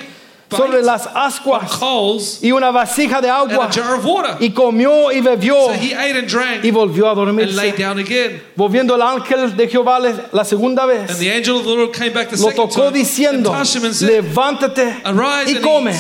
[0.49, 3.65] sobre las ascuas coals y una vasija de and agua.
[3.65, 4.37] a jar of water.
[4.39, 7.77] Y comió y bebió So he ate and drank y volvió a and lay dormirse.
[7.77, 8.41] down again.
[8.55, 9.99] Volviendo el ángel de Jehová
[10.31, 12.87] la segunda And vez, the angel of the Lord came back the lo tocó time
[12.87, 15.91] and diciendo, touched him and said, levántate Arise y and come,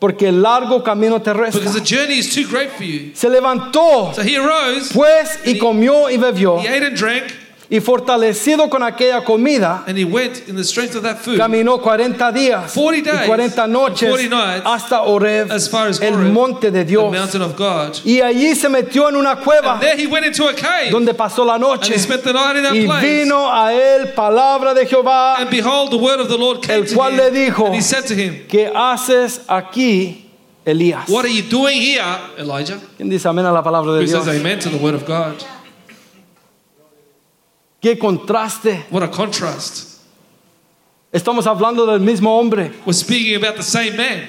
[0.00, 1.58] porque el largo camino te resta.
[1.58, 3.10] Because the journey is too great for you.
[3.14, 7.24] Se levantó So he arose, pues y comió y bebió, he ate and drank,
[7.70, 11.78] y fortalecido con aquella comida, and he went in the strength of that food caminó
[11.82, 16.00] 40 días 40 y days 40 and noches 40 nights hasta Oreb, as far as
[16.00, 17.12] el monte de the Dios.
[17.12, 17.94] mountain of God.
[18.06, 21.12] Y allí se metió en una cueva And there he went into a cave donde
[21.12, 21.92] pasó la and noche.
[21.92, 23.02] he spent the night in that Y place.
[23.24, 26.86] vino a él palabra de Jehová, And behold, the word of the Lord came El
[26.86, 30.24] to cual him, le dijo, and he said to him, ¿qué haces aquí,
[30.64, 31.06] Elías?
[31.10, 32.02] What are you doing here,
[32.38, 32.80] Elijah?
[32.96, 34.24] ¿Quién dice amén a la palabra de Who Dios?
[34.24, 35.34] says amen to the word of God?
[37.80, 38.84] Qué contraste.
[38.90, 40.00] What a contrast.
[41.12, 42.72] Estamos hablando del mismo hombre.
[42.84, 44.28] We're speaking about the same man,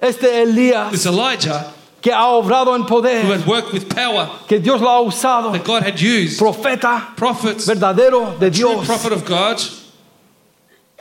[0.00, 1.72] Este Elías this Elijah,
[2.02, 5.52] que ha obrado en who poder, had worked with power que Dios lo ha usado,
[5.52, 6.38] that God had used.
[6.40, 8.86] profeta Prophets, verdadero de true Dios.
[8.86, 9.58] prophet of God.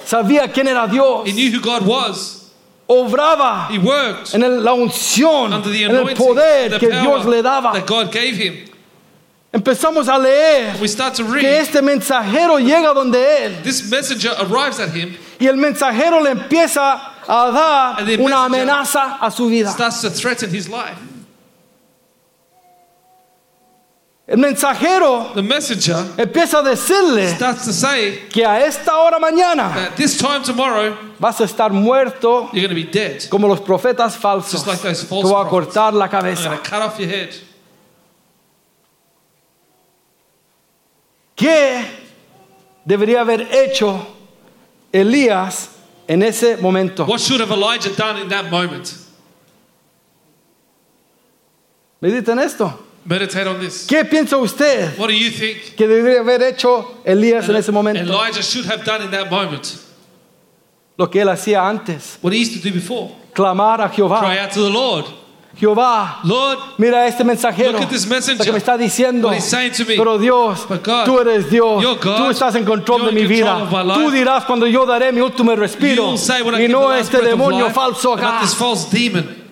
[0.06, 1.26] Sabía quién era Dios.
[1.28, 2.52] He knew who God was.
[2.88, 6.89] Obraba He worked en el- la unción, under the en el anointing, poder the que
[6.89, 7.73] Dios le daba.
[7.73, 8.65] that God gave him.
[9.54, 11.62] Empezamos a leer We start to que read.
[11.62, 17.00] este mensajero llega donde él This messenger arrives at him, y el mensajero le empieza
[17.28, 19.70] a dar una amenaza a su vida.
[19.72, 20.98] starts to threaten his life.
[24.26, 29.72] El mensajero The messenger empieza a decirle starts to say que a esta hora mañana
[29.76, 33.22] that this time tomorrow vas a estar muerto you're going to be dead.
[33.30, 34.52] como los profetas falsos.
[34.54, 36.50] Just like those Te false voy a cortar la I'm going cabeza.
[36.50, 37.30] to cut off your head.
[41.44, 41.84] ¿Qué
[42.86, 44.08] debería haber hecho
[44.94, 45.72] Elías
[46.08, 47.04] en ese momento?
[47.04, 48.94] What should have Elijah done in that moment?
[52.02, 52.80] Mediten esto.
[53.06, 53.86] Meditate on this.
[53.86, 58.00] ¿Qué piensa usted What do you think que debería haber hecho Elías en ese momento?
[58.00, 59.80] Elijah should have done in that moment?
[60.98, 62.20] Lo que él hacía antes.
[62.22, 63.12] What he used to do before?
[63.34, 64.44] Clamar a Cry Jehová.
[64.46, 65.06] out to the Lord.
[65.56, 67.74] Jehová, Lord, mira a este mensajero.
[67.74, 68.39] Look at this messenger.
[68.39, 69.28] Lo que me está diciendo.
[69.28, 69.96] What he's saying to me.
[69.96, 71.82] Pero Dios, But God, tú eres Dios.
[71.82, 72.18] you're God.
[72.18, 73.70] Tú estás en control de mi vida.
[73.94, 76.18] Tú dirás cuando yo daré mi último respiro.
[76.18, 78.42] say Y no este demonio life, falso and not acá.
[78.42, 79.43] this false demon.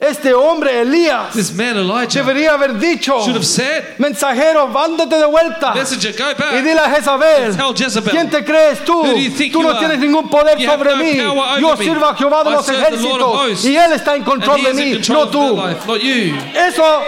[0.00, 5.26] Este hombre, Elías, This man Elijah debería haber dicho, should have said, mensajero, ándate de
[5.26, 5.74] vuelta.
[5.74, 6.64] Messenger, go Y back.
[6.64, 8.10] dile a Jezabel, Tell Jezebel.
[8.10, 8.94] ¿quién te crees tú?
[9.02, 9.78] Who do you think Tú you no are?
[9.78, 11.60] tienes ningún poder You sobre no mí.
[11.60, 15.00] Yo sirvo a Jehová de I los ejércitos y Él está en control de mí,
[15.10, 15.54] no tú.
[15.54, 16.34] life, not you.
[16.58, 17.02] Eso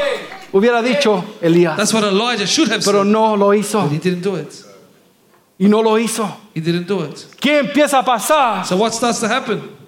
[0.52, 3.10] hubiera dicho Elías, That's what Elijah should have pero said.
[3.10, 3.80] no lo hizo.
[3.84, 4.52] But he didn't do it.
[5.58, 6.28] Y no lo hizo.
[6.54, 7.16] He didn't do it.
[7.40, 8.66] ¿Qué empieza a pasar?
[8.66, 9.80] So what starts to happen?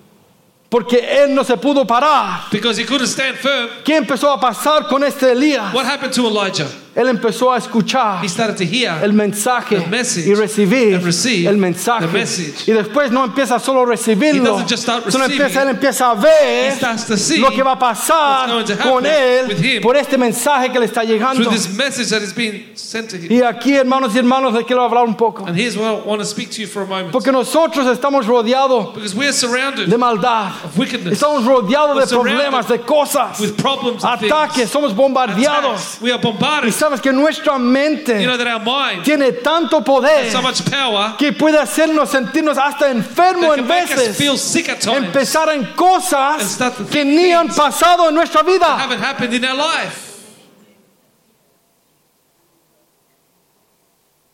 [0.74, 2.48] Porque él no se pudo parar.
[2.50, 3.68] Because he couldn't stand firm.
[3.84, 5.72] ¿Qué empezó a pasar con este Elías?
[5.72, 6.66] What happened to Elijah?
[6.94, 10.28] Él empezó a escuchar He started to hear el mensaje The message.
[10.28, 12.06] y recibir And receive el mensaje.
[12.06, 12.68] the message.
[12.68, 16.10] Y después no empieza solo a He recibirlo, doesn't just start sino empieza, él empieza
[16.10, 18.48] a ver He lo que va a pasar
[18.82, 21.50] con él por este mensaje que le está llegando.
[21.50, 23.30] that is being sent to him.
[23.30, 25.44] Y aquí, hermanos y hermanos, quiero hablar un poco.
[25.46, 27.10] And here's what I want to speak to you for a moment.
[27.12, 30.52] Porque nosotros estamos rodeados de maldad.
[30.64, 36.00] of wickedness, Estamos rodeados We're de problemas, de cosas, with problems ataques, somos bombardeados.
[36.00, 36.68] We are bombarded.
[36.84, 40.62] Sabes que nuestra mente You know that our mind tiene tanto poder has so much
[40.70, 44.16] power que puede hacernos sentirnos hasta enfermos en veces.
[44.16, 45.06] feel sick at times.
[45.06, 48.76] Empezar en And cosas start to que ni han pasado en nuestra vida.
[48.78, 50.03] haven't happened in our life.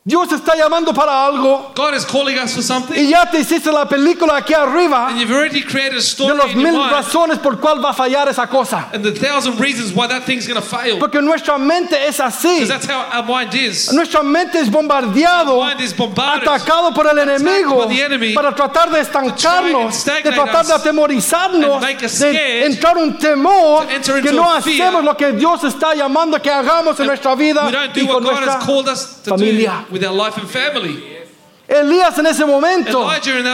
[0.03, 3.71] Dios está llamando para algo God is calling us for something, y ya te hiciste
[3.71, 7.39] la película aquí arriba and you've already created a de story in your mil razones
[7.39, 8.89] por cuál va a fallar esa cosa.
[8.95, 10.99] and the thousand reasons why that thing's going to fail.
[10.99, 12.61] Porque nuestra mente es así.
[12.61, 13.93] Because that's how our mind is.
[13.93, 16.49] Nuestra mente es bombardeado, mind is bombarded.
[16.49, 21.75] atacado por el enemigo by the enemy para tratar de estancarnos, de tratar de atemorizarnos,
[21.75, 25.63] and make us de entrar un temor to enter que no hacemos lo que Dios
[25.65, 28.61] está llamando que hagamos en nuestra vida y con nuestra
[29.25, 29.85] familia.
[29.91, 31.21] With our life and family.
[31.69, 33.09] Elías en ese momento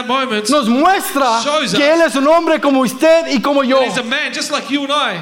[0.07, 1.39] moment, nos muestra
[1.75, 3.83] que él es un hombre como usted y como yo.
[3.83, 5.19] he's a man just like you and I.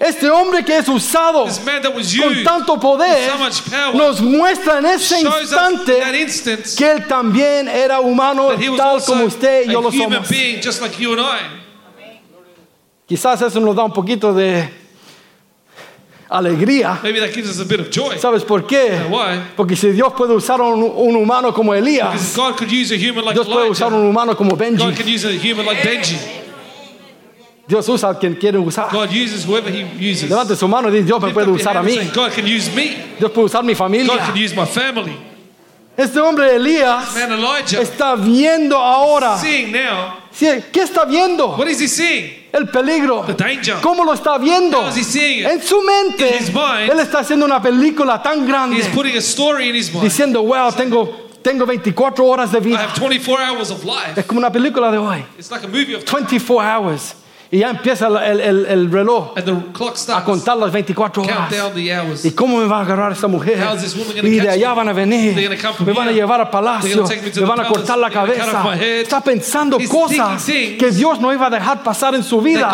[0.00, 4.86] Este hombre que es usado con tanto poder with so much power nos muestra en
[4.86, 6.02] ese instante
[6.76, 10.28] que él también era humano tal como usted y yo lo somos.
[10.28, 11.60] being just like you and I.
[13.06, 14.81] Quizás eso nos da un poquito de
[16.32, 16.98] alegría.
[17.02, 18.18] Maybe that gives us a bit of joy.
[18.18, 18.90] ¿Sabes por qué?
[19.10, 19.40] Why?
[19.56, 22.92] Porque si Dios puede usar a un, un humano como Because Elías, God could use
[22.92, 24.02] a human like Dios puede usar Elijah.
[24.02, 24.94] un humano como God Benji.
[24.96, 26.16] could use a human like Benji.
[27.68, 28.90] Dios usa a quien quiere usar.
[28.92, 30.28] God uses whoever He uses.
[30.28, 32.04] Levante su mano y dice, Dios me Lift puede your usar a hand and mí.
[32.06, 32.96] say, God can use me.
[33.18, 34.18] Dios puede usar mi God familia.
[34.18, 35.16] can use my family.
[36.02, 39.38] Este hombre Elías Man, Elijah, está viendo ahora.
[39.38, 40.14] seeing now,
[40.72, 41.56] ¿Qué está viendo?
[41.56, 42.42] what is he seeing?
[42.52, 43.22] El peligro.
[43.26, 43.76] The danger.
[43.80, 44.78] ¿Cómo lo está viendo?
[44.82, 45.46] How is he seeing it?
[45.46, 46.38] En su mente,
[46.90, 50.04] él está haciendo una película tan grande, He's putting a story in his mind.
[50.04, 52.78] diciendo, wow, tengo, tengo 24 horas de I vida.
[52.82, 54.18] have 24 hours of life.
[54.20, 55.24] Es como una película de hoy.
[55.38, 57.14] It's like a movie of 24 hours.
[57.54, 62.24] Y ya empieza el, el- el reloj a contar las 24 Count horas.
[62.24, 63.58] ¿Y cómo me va a agarrar esta mujer?
[64.22, 65.34] Y de allá van a venir.
[65.84, 67.02] Me van a llevar al palacio.
[67.02, 68.74] me to Me the van a cortar la cabeza.
[69.02, 70.42] Está pensando cosas
[70.78, 72.70] que Dios no iba a dejar pasar en su vida.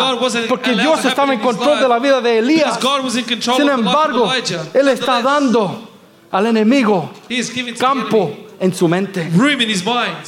[0.47, 2.79] Porque Dios estaba en control de la vida de Elías.
[3.57, 4.31] Sin embargo.
[4.73, 5.89] Él está dando
[6.31, 7.11] al enemigo
[7.77, 9.29] campo en su mente.
[9.35, 10.25] room in his mind.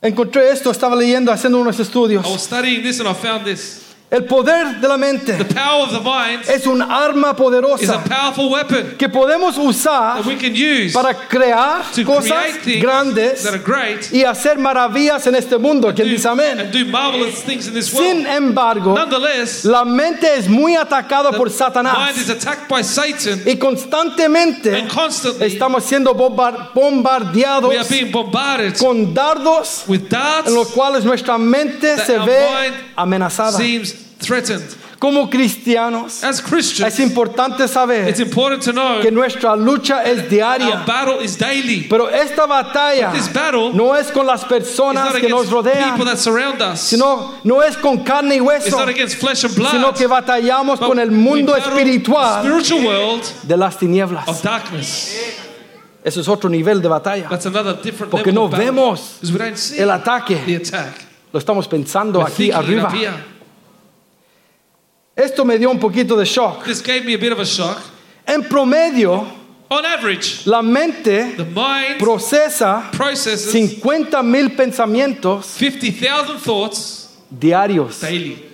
[0.00, 2.24] Encontré esto, estaba leyendo, haciendo unos estudios.
[2.24, 3.87] I was studying this and I found this.
[4.10, 8.02] El poder de la mente The power of the mind es un arma poderosa
[8.96, 13.46] que podemos usar that we can use para crear to cosas grandes
[14.10, 15.92] y hacer maravillas en este mundo.
[15.94, 16.70] Quien do- dice amén.
[17.82, 18.96] Sin embargo,
[19.64, 24.86] la mente es muy atacada por mind is Satanás attacked by Satan y constantemente
[25.40, 27.74] estamos siendo bombardeados
[28.78, 33.58] con dardos with darts en los cuales nuestra mente se ve amenazada.
[34.18, 34.64] Threatened.
[34.98, 40.22] Como cristianos, As Christians, es importante saber it's important to know que nuestra lucha es
[40.22, 40.84] our diaria.
[40.84, 41.86] battle is daily.
[41.88, 45.42] Pero esta batalla But this battle no es con las It's personas not que nos
[45.46, 46.80] people rodean, that surround us.
[46.80, 49.70] sino no es con carne y It's hueso, not against flesh and blood.
[49.70, 54.26] sino que batallamos but con el we mundo espiritual spiritual world de las tinieblas.
[54.26, 55.14] of darkness.
[56.02, 57.28] Eso es otro nivel de batalla.
[57.28, 58.64] That's another different Porque level no of battle.
[58.66, 60.44] vemos Because we don't see el ataque.
[60.44, 61.06] the attack.
[61.32, 62.90] Lo estamos pensando We're aquí arriba.
[65.18, 66.64] Esto me dio un poquito de shock.
[66.64, 67.78] This gave me a bit of a shock.
[68.24, 69.26] En promedio,
[69.68, 78.00] On average, la mente the mind procesa processes 50 mil pensamientos 50,000 thoughts diarios.
[78.00, 78.44] daily.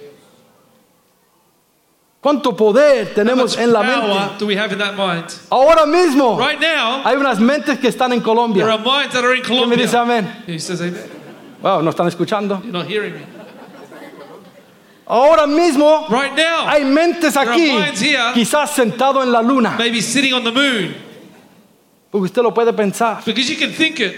[2.20, 4.38] ¿Cuánto poder tenemos en la mente?
[4.38, 5.26] do we have in that mind?
[5.50, 8.64] Ahora mismo Right now, hay unas mentes que están en there Colombia.
[8.66, 10.18] are minds that are in ¿Quién me dice Colombia.
[10.20, 10.44] amén?
[10.46, 11.04] He says amen.
[11.62, 12.60] Wow, no están escuchando.
[12.62, 13.20] You're not hearing me.
[15.06, 18.32] Ahora mismo Right now, hay mentes aquí, here.
[18.32, 19.76] quizás sentado en la luna.
[19.78, 20.94] maybe sitting on the moon.
[22.10, 23.22] Porque usted lo puede pensar.
[23.24, 24.14] Because you can think it.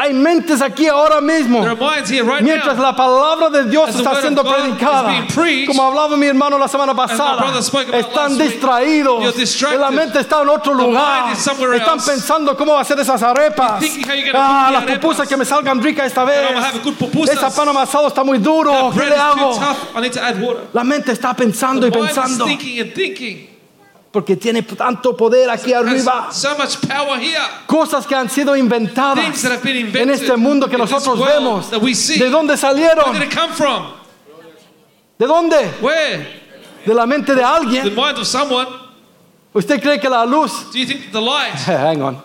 [0.00, 1.60] Hay mentes aquí ahora mismo.
[1.64, 2.84] Right Mientras now.
[2.84, 7.44] la palabra de Dios está siendo predicada, preached, como hablaba mi hermano la semana pasada,
[7.92, 9.34] están distraídos.
[9.34, 9.80] distracted.
[9.80, 11.32] La mente está en otro lugar.
[11.32, 13.82] Están pensando cómo va a hacer esas arepas.
[14.34, 16.48] Ah, las pupusas que me salgan ricas esta vez.
[17.28, 18.92] Esa pan amasado está muy duro.
[18.94, 19.58] ¿Qué le hago?
[20.74, 23.47] La mente está pensando y pensando thinking and thinking.
[24.18, 26.28] Porque tiene tanto poder aquí arriba.
[26.32, 27.38] So much power here.
[27.68, 31.70] Cosas que han sido inventadas Things that have been en este mundo que nosotros vemos.
[31.70, 32.18] that we see.
[32.18, 33.12] ¿De dónde Where salieron?
[33.12, 33.92] did it come from?
[35.16, 35.70] ¿De dónde?
[35.80, 36.26] Where?
[36.84, 37.94] De la mente de The alguien.
[37.94, 38.66] mind of someone.
[39.54, 41.54] ¿Usted cree que la luz Do you think the light?
[41.66, 42.22] Hang on.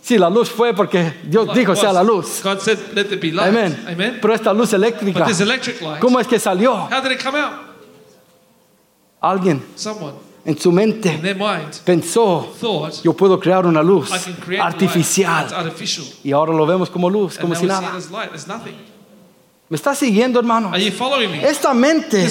[0.00, 2.40] Sí, la luz fue porque Dios light dijo sea was- la luz.
[2.40, 4.18] God said, "Let there be light." Amen.
[4.22, 5.40] Pero esta luz eléctrica, But
[5.80, 6.00] light.
[6.00, 6.72] ¿cómo es que salió?
[6.88, 7.52] How did it come out?
[9.20, 10.14] Alguien Someone
[10.44, 11.20] en su mente
[11.84, 12.52] pensó,
[13.02, 15.42] yo puedo crear una luz "I can create light artificial.
[15.48, 17.92] that's artificial." Y ahora lo vemos como luz, como si nada.
[19.68, 20.68] ¿Me está siguiendo, hermano?
[20.68, 21.48] Are you following me?
[21.48, 22.28] Esta mente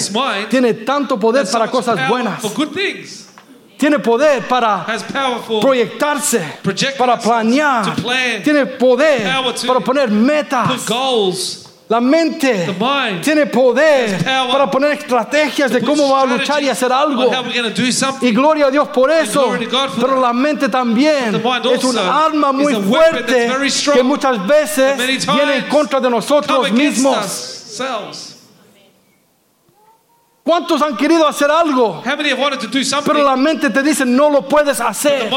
[0.48, 2.40] tiene tanto poder para cosas buenas.
[2.40, 3.28] For good things.
[3.76, 4.86] Tiene poder para
[5.60, 6.40] proyectarse,
[6.96, 7.96] para planear.
[8.44, 9.28] Tiene poder
[9.66, 10.86] para poner metas.
[11.92, 16.70] La mente The mind tiene poder para poner estrategias de cómo va a luchar y
[16.70, 17.30] hacer algo.
[18.22, 19.54] Y gloria a Dios por eso.
[20.00, 23.52] Pero la mente también es un arma muy fuerte
[23.92, 27.78] que muchas veces viene en contra de nosotros mismos.
[30.42, 32.02] ¿Cuántos han querido hacer algo?
[33.04, 35.30] Pero la mente te dice no lo puedes hacer.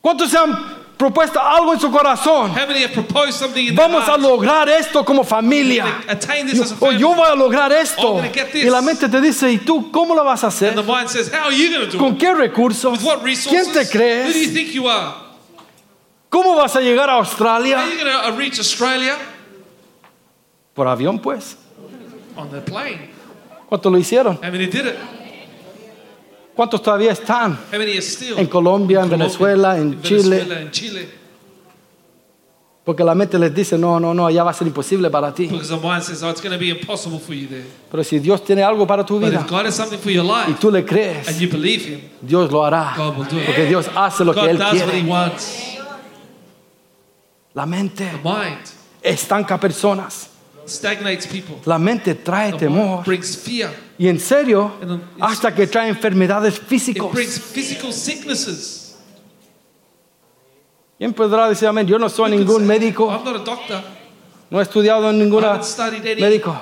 [0.00, 2.52] ¿Cuántos se han propuesto algo en su corazón?
[3.74, 6.02] Vamos a lograr esto como familia.
[6.80, 8.22] O yo voy a lograr esto.
[8.54, 10.70] Y la mente te dice, ¿y tú cómo lo vas a hacer?
[10.70, 12.18] And the mind says, how are you going to do ¿Con it?
[12.18, 12.98] qué recursos?
[13.48, 14.52] ¿Quién te crees?
[16.28, 17.84] ¿Cómo vas a llegar a Australia?
[18.58, 19.16] Australia?
[20.74, 21.56] Por avión, pues.
[22.36, 23.10] On the plane.
[23.66, 24.36] ¿Cuántos lo hicieron?
[24.36, 24.96] How many did it?
[26.56, 27.58] ¿Cuántos todavía están?
[27.70, 30.46] En Colombia, en Venezuela, en Chile.
[32.82, 35.50] Porque la mente les dice, no, no, no, ya va a ser imposible para ti.
[35.52, 37.66] Oh, it's going to be impossible for you there.
[37.90, 39.44] Pero si Dios tiene algo para tu vida
[40.48, 41.26] y tú le crees,
[42.22, 42.94] Dios lo hará.
[42.96, 45.10] Porque Dios hace lo que Él does what He quiere.
[45.10, 45.78] wants.
[47.54, 48.08] La mente
[49.02, 50.30] estanca personas.
[50.66, 51.56] Stagnates people.
[51.64, 53.04] La mente trae The temor.
[53.04, 53.70] brings fear.
[53.98, 57.12] Y en serio, then hasta que trae enfermedades It físicas.
[57.12, 58.96] brings physical sicknesses.
[60.98, 61.86] ¿Quién podrá decir amén?
[61.86, 63.82] Yo no soy You ningún say, médico, I'm not a doctor.
[64.50, 65.60] no he estudiado en ninguna
[66.18, 66.56] médico.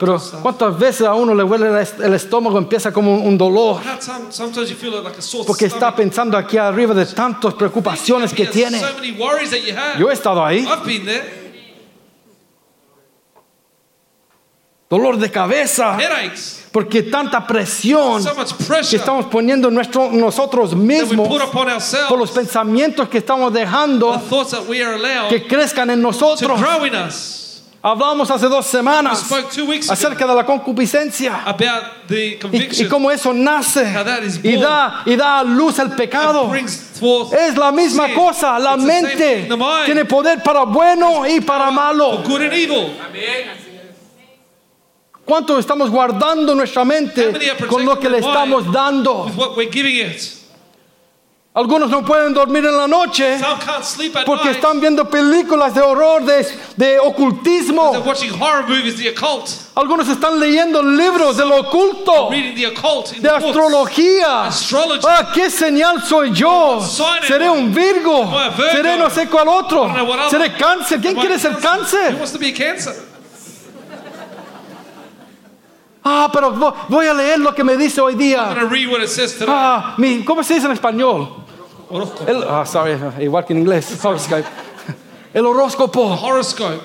[0.00, 0.18] Pero.
[0.40, 2.56] ¿cuántas veces a uno le huele el est- el estómago?
[2.56, 3.82] Empieza como un, dolor.
[5.46, 8.80] Porque está pensando aquí arriba de tantas preocupaciones que tiene.
[8.80, 9.98] So many worries that you have.
[10.00, 10.60] Yo he estado ahí.
[10.66, 11.44] I've been there.
[14.94, 15.96] Dolor de cabeza.
[15.98, 16.66] Headaches.
[16.70, 18.52] Porque tanta presión So much
[18.88, 21.28] que estamos poniendo en nuestro, nosotros mismos
[22.08, 24.20] por los pensamientos que estamos dejando
[25.28, 26.60] que crezcan en nosotros.
[27.82, 31.44] Hablamos hace dos We semanas spoke two weeks ago acerca de la concupiscencia
[32.08, 33.92] y, y cómo eso nace
[34.42, 36.50] y da, y da a luz el pecado.
[36.54, 38.14] Es la misma sin.
[38.14, 39.48] cosa, la It's mente
[39.84, 42.22] tiene poder para bueno y para for malo.
[45.24, 47.32] ¿Cuánto estamos guardando nuestra mente
[47.68, 49.30] con lo que le estamos dando?
[51.56, 53.38] Algunos no pueden dormir en la noche
[54.26, 56.44] porque están viendo películas de horror, de,
[56.76, 57.92] de ocultismo.
[59.76, 64.48] Algunos están leyendo libros de lo oculto, de astrología.
[65.06, 66.80] Ah, ¿qué señal soy yo?
[67.24, 68.32] Seré un Virgo.
[68.72, 69.88] Seré no sé cuál otro.
[70.28, 71.00] Seré cáncer.
[71.00, 72.16] ¿Quién quiere ser cáncer?
[72.16, 73.14] wants to be a cancer?
[76.04, 78.54] Ah, pero vo- voy a leer lo que me dice hoy día.
[79.48, 81.28] Ah, mi, ¿cómo se dice en español?
[81.88, 82.30] Horóscopo.
[82.30, 83.98] El, ah, sorry, igual que en inglés.
[84.04, 84.44] Horoscope.
[85.32, 86.02] El horóscopo.
[86.22, 86.80] Horoscope.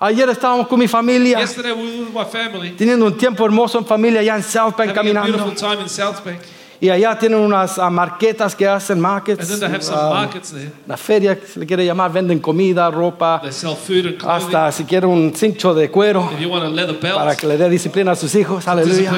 [0.00, 2.70] Ayer estábamos con mi familia, Yesterday we were with my family.
[2.76, 5.38] teniendo un tiempo hermoso en familia allá en South Bend Having a caminando.
[5.44, 6.40] beautiful time in South Bank.
[6.84, 9.48] Y allá tienen unas ah, marquetas que hacen And markets.
[9.48, 10.70] then they have some markets there.
[10.86, 14.28] la feria, se le quiere llamar, venden comida, ropa, They sell food and clothing.
[14.54, 17.46] hasta si quiere un cincho de cuero If you want a leather para belt, que
[17.46, 18.68] le dé disciplina a sus hijos.
[18.68, 19.12] Aleluya.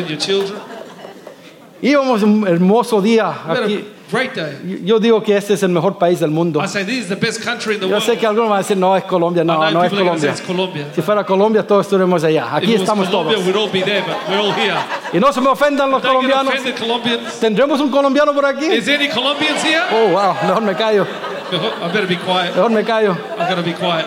[1.82, 3.84] Íbamos un hermoso día aquí.
[4.10, 4.56] Great day.
[4.84, 6.60] Yo- digo que este es el mejor país del mundo.
[6.62, 8.04] I say this is the best country in the Yo world.
[8.08, 9.42] sé que algunos van a decir, no, es Colombia.
[9.42, 10.82] I No, know no es people are going to say Colombia.
[10.82, 10.86] it's Colombia.
[10.94, 12.46] Si fuera Colombia, todos estuviéramos allá.
[12.46, 13.46] If Aquí it was estamos Colombia, todos.
[13.46, 14.76] we'd all be there, but we're all here.
[15.12, 16.52] Y no se me ofendan los Don't get colombianos.
[16.54, 17.40] offended, Colombians.
[17.40, 18.66] ¿Tendremos un colombiano por aquí?
[18.66, 19.82] Is there any Colombians here?
[19.92, 21.04] Oh, wow, mejor me callo.
[21.04, 22.54] I better be quiet.
[22.54, 23.16] Mejor me callo.
[23.38, 24.06] I'm be quiet.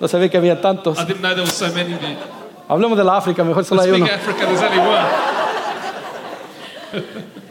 [0.00, 0.98] No sabía que había tantos.
[0.98, 2.16] I didn't know there were so many of you.
[2.68, 4.12] Hablemos de la África, mejor solo hay Speak uno.
[4.12, 5.06] Africa, there's only one.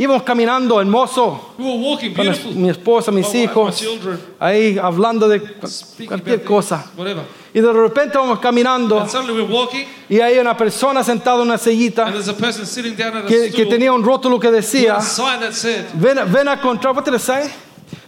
[0.00, 2.26] Íbamos caminando hermoso We were walking con
[2.62, 6.90] mi esposa, mis My wife, my hijos, children, ahí hablando de speaking cualquier about cosa.
[6.96, 7.22] whatever.
[7.52, 11.42] Y de repente vamos caminando And suddenly we're walking, y hay una persona sentada en
[11.48, 14.40] una and sillita there's a person sitting down at a que, que tenía un rótulo
[14.40, 17.50] que decía, a sign that said, ven, a- ven a encontrar, what did it say?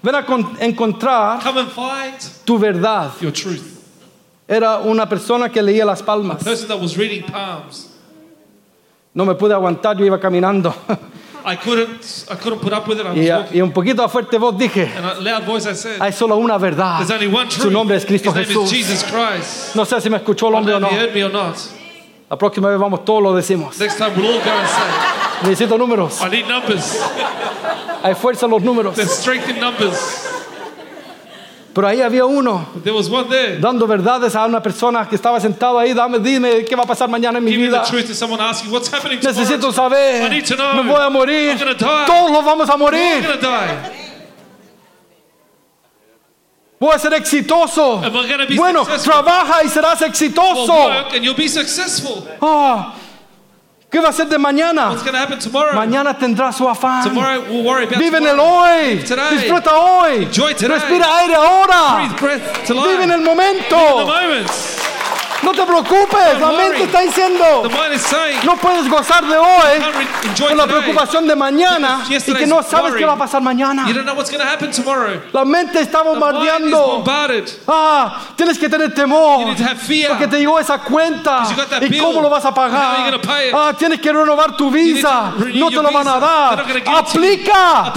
[0.03, 2.15] Ven a con- encontrar Come and find
[2.47, 3.11] tu verdad.
[3.21, 3.81] your truth.
[4.49, 6.43] Era una persona que leía las palmas.
[6.43, 7.91] person that was reading palms.
[9.15, 10.75] No me pude aguantar, yo iba caminando.
[11.45, 13.07] I couldn't, I couldn't put up with it.
[13.07, 13.57] I was Y, a- walking.
[13.57, 16.37] y un poquito a fuerte voz dije, And a loud voice I said, hay solo
[16.37, 16.99] una verdad.
[16.99, 17.73] There's only one Su truth.
[17.73, 18.65] nombre es Cristo His name Jesús.
[18.65, 19.75] is Jesus Christ.
[19.77, 20.97] No sé si me escuchó el I hombre o know no.
[20.97, 21.57] if you heard me or not.
[22.31, 23.79] La próxima vez vamos, todos lo decimos.
[23.79, 26.21] Next time we'll all go and say, Necesito números.
[26.23, 26.99] I need numbers.
[28.05, 28.95] Hay fuerza en los números.
[28.95, 30.29] There's strength in numbers.
[31.75, 33.59] Pero ahí había uno there was one there.
[33.59, 35.95] dando verdades a una persona que estaba sentado ahí.
[35.95, 37.81] Dame, dime qué va a pasar mañana en mi vida.
[37.83, 38.71] asking?
[39.23, 40.27] Necesito saber.
[40.27, 40.75] I need to know.
[40.75, 41.57] Me voy a morir.
[41.79, 43.27] Todos vamos a morir.
[46.79, 48.03] Voy a ser exitoso.
[48.57, 49.13] Bueno, successful?
[49.13, 50.75] trabaja y serás Well, exitoso.
[50.75, 52.27] work and you'll be successful.
[52.41, 52.93] Ah,
[53.93, 54.97] ¿Qué va a ser de mañana?
[55.75, 57.15] Mañana tendrá su afán.
[57.15, 59.05] We'll worry about Vive en el hoy.
[59.33, 60.25] Disfruta hoy.
[60.61, 61.97] Respira aire ahora.
[61.97, 63.77] Breathe breath to Vive en el momento.
[65.43, 66.41] No te preocupes.
[66.41, 67.45] La mente está diciendo.
[68.45, 69.81] No puedes gozar de hoy
[70.49, 73.85] con la preocupación de mañana y que no sabes qué va a pasar mañana.
[75.33, 77.03] La mente está bombardeando.
[77.67, 79.47] Ah, tienes que tener temor.
[80.09, 81.43] Porque te llegó esa cuenta.
[81.87, 82.97] ¿Y cómo lo vas a pagar?
[83.55, 85.33] Ah, tienes que renovar tu visa.
[85.37, 86.65] No te lo van a dar.
[86.99, 87.93] Aplica.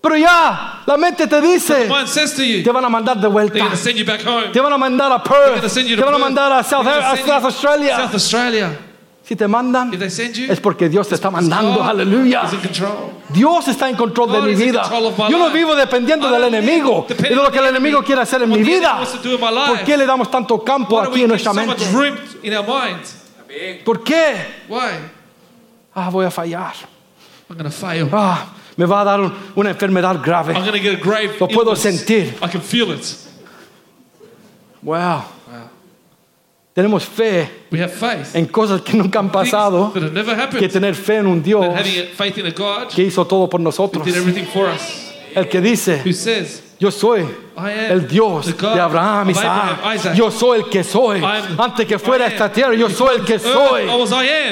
[0.00, 3.58] Pero ya, la mente te dice, you, te van a mandar de vuelta.
[3.58, 4.52] going to send you back home.
[4.52, 5.72] Te van a mandar a Perth.
[5.72, 7.96] Te van a mandar a South, a South Australia.
[7.96, 8.78] South Australia.
[9.28, 11.82] Si te mandan, If they send you, es porque Dios te está mandando.
[11.84, 12.48] Aleluya.
[13.28, 14.90] Dios está en control de God mi is in vida.
[15.28, 18.48] Yo no vivo dependiendo del enemigo y de lo que el enemigo quiere hacer en
[18.48, 18.98] mi vida.
[19.66, 21.84] ¿Por qué le damos tanto campo aquí en nuestra mente?
[23.84, 24.46] ¿Por qué?
[24.68, 24.78] Why?
[25.94, 26.74] Ah, voy a fallar.
[28.12, 28.46] Ah,
[28.78, 30.54] me va a dar un- una enfermedad grave.
[30.54, 31.80] I'm going to get a grave Lo puedo illness.
[31.82, 32.34] sentir.
[32.42, 33.04] I can feel it.
[34.82, 35.24] Wow.
[36.74, 38.36] Tenemos fe We have faith.
[38.36, 41.42] en cosas que nunca han pasado, Things that have never que tener fe en un
[41.42, 44.04] Dios having faith in a God que hizo todo por who nosotros.
[44.04, 45.12] did everything for us.
[45.34, 47.26] El que dice, Who says, yo soy
[47.90, 50.14] el Dios de Abraham, Isaac.
[50.14, 51.20] Yo soy el que soy.
[51.58, 53.86] Antes que fuera esta tierra, yo soy el que soy.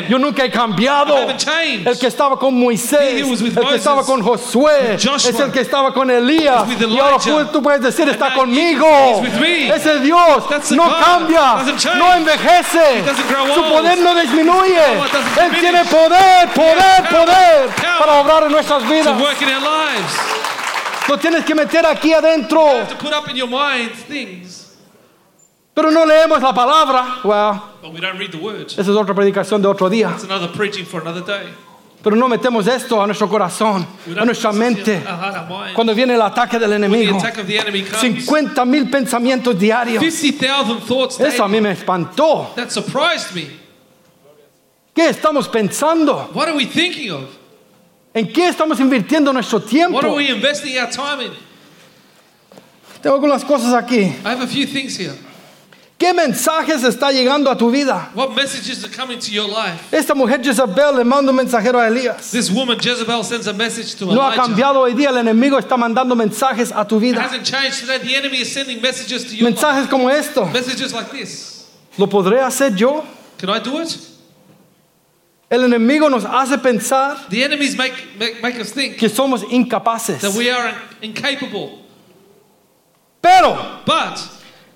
[0.09, 1.17] Yo nunca he cambiado.
[1.19, 6.11] El que estaba con Moisés, el que estaba con Josué, es el que estaba con
[6.11, 6.65] Elías.
[6.81, 7.19] Y ahora
[7.53, 8.87] tú, puedes decir, está conmigo.
[8.87, 11.57] can say, "He's with me." Ese Dios no cambia,
[11.97, 13.05] no envejece.
[13.55, 14.95] Su poder no disminuye.
[15.43, 19.17] Él tiene poder, poder, poder para obrar en nuestras vidas.
[21.09, 22.61] Lo tienes que meter aquí adentro.
[22.61, 24.77] You have to put up in your mind things.
[25.75, 27.21] Pero no leemos la palabra.
[27.23, 28.67] Wow, But we don't read the word.
[28.71, 30.11] esa es otra predicación de otro día.
[30.15, 31.53] It's another preaching for another day.
[32.03, 33.85] Pero no metemos esto a nuestro corazón,
[34.17, 35.03] a nuestra mente.
[35.75, 37.19] Cuando viene el ataque del enemigo.
[37.19, 40.03] attack of the enemy comes, 50 mil pensamientos diarios.
[40.03, 42.55] 50,000 thoughts Eso a mí me espantó.
[44.95, 46.31] ¿Qué estamos pensando?
[48.17, 49.95] ¿En qué estamos invirtiendo nuestro tiempo?
[49.99, 51.33] What are we investing our time in?
[53.03, 54.05] Tengo algunas cosas aquí.
[54.25, 55.13] I have a few things here.
[55.99, 58.11] ¿Qué mensajes está llegando a tu vida?
[58.15, 59.93] What messages are coming to your life?
[59.93, 62.31] Esta mujer Jezabel le manda un mensajero a Elías.
[62.31, 64.43] This woman Jezebel sends a message to No ha Elijah.
[64.45, 67.21] cambiado hoy día, el enemigo está mandando mensajes a tu It vida.
[67.23, 67.99] hasn't changed today.
[67.99, 69.61] The enemy is sending messages to your life.
[69.61, 70.47] Mensajes como esto.
[70.47, 71.67] Messages like this.
[71.99, 73.05] ¿Lo podré hacer yo?
[73.37, 73.95] Can I do it?
[75.49, 80.21] El enemigo nos hace pensar The enemies make, make, make us think que somos incapaces.
[80.21, 81.83] that we are incapable.
[83.23, 84.19] Pero But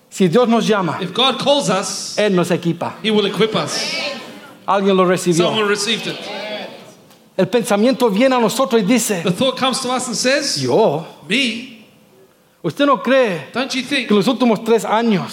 [0.09, 2.95] si Dios nos llama, if God calls us, Él nos equipa.
[3.03, 3.83] He will equip us.
[4.67, 5.37] Alguien lo recibió.
[5.49, 6.17] Someone received it.
[7.37, 11.07] El pensamiento viene a nosotros y dice, The thought comes to us and says, yo,
[11.29, 11.80] Me,
[12.63, 15.33] usted no cree que los últimos tres años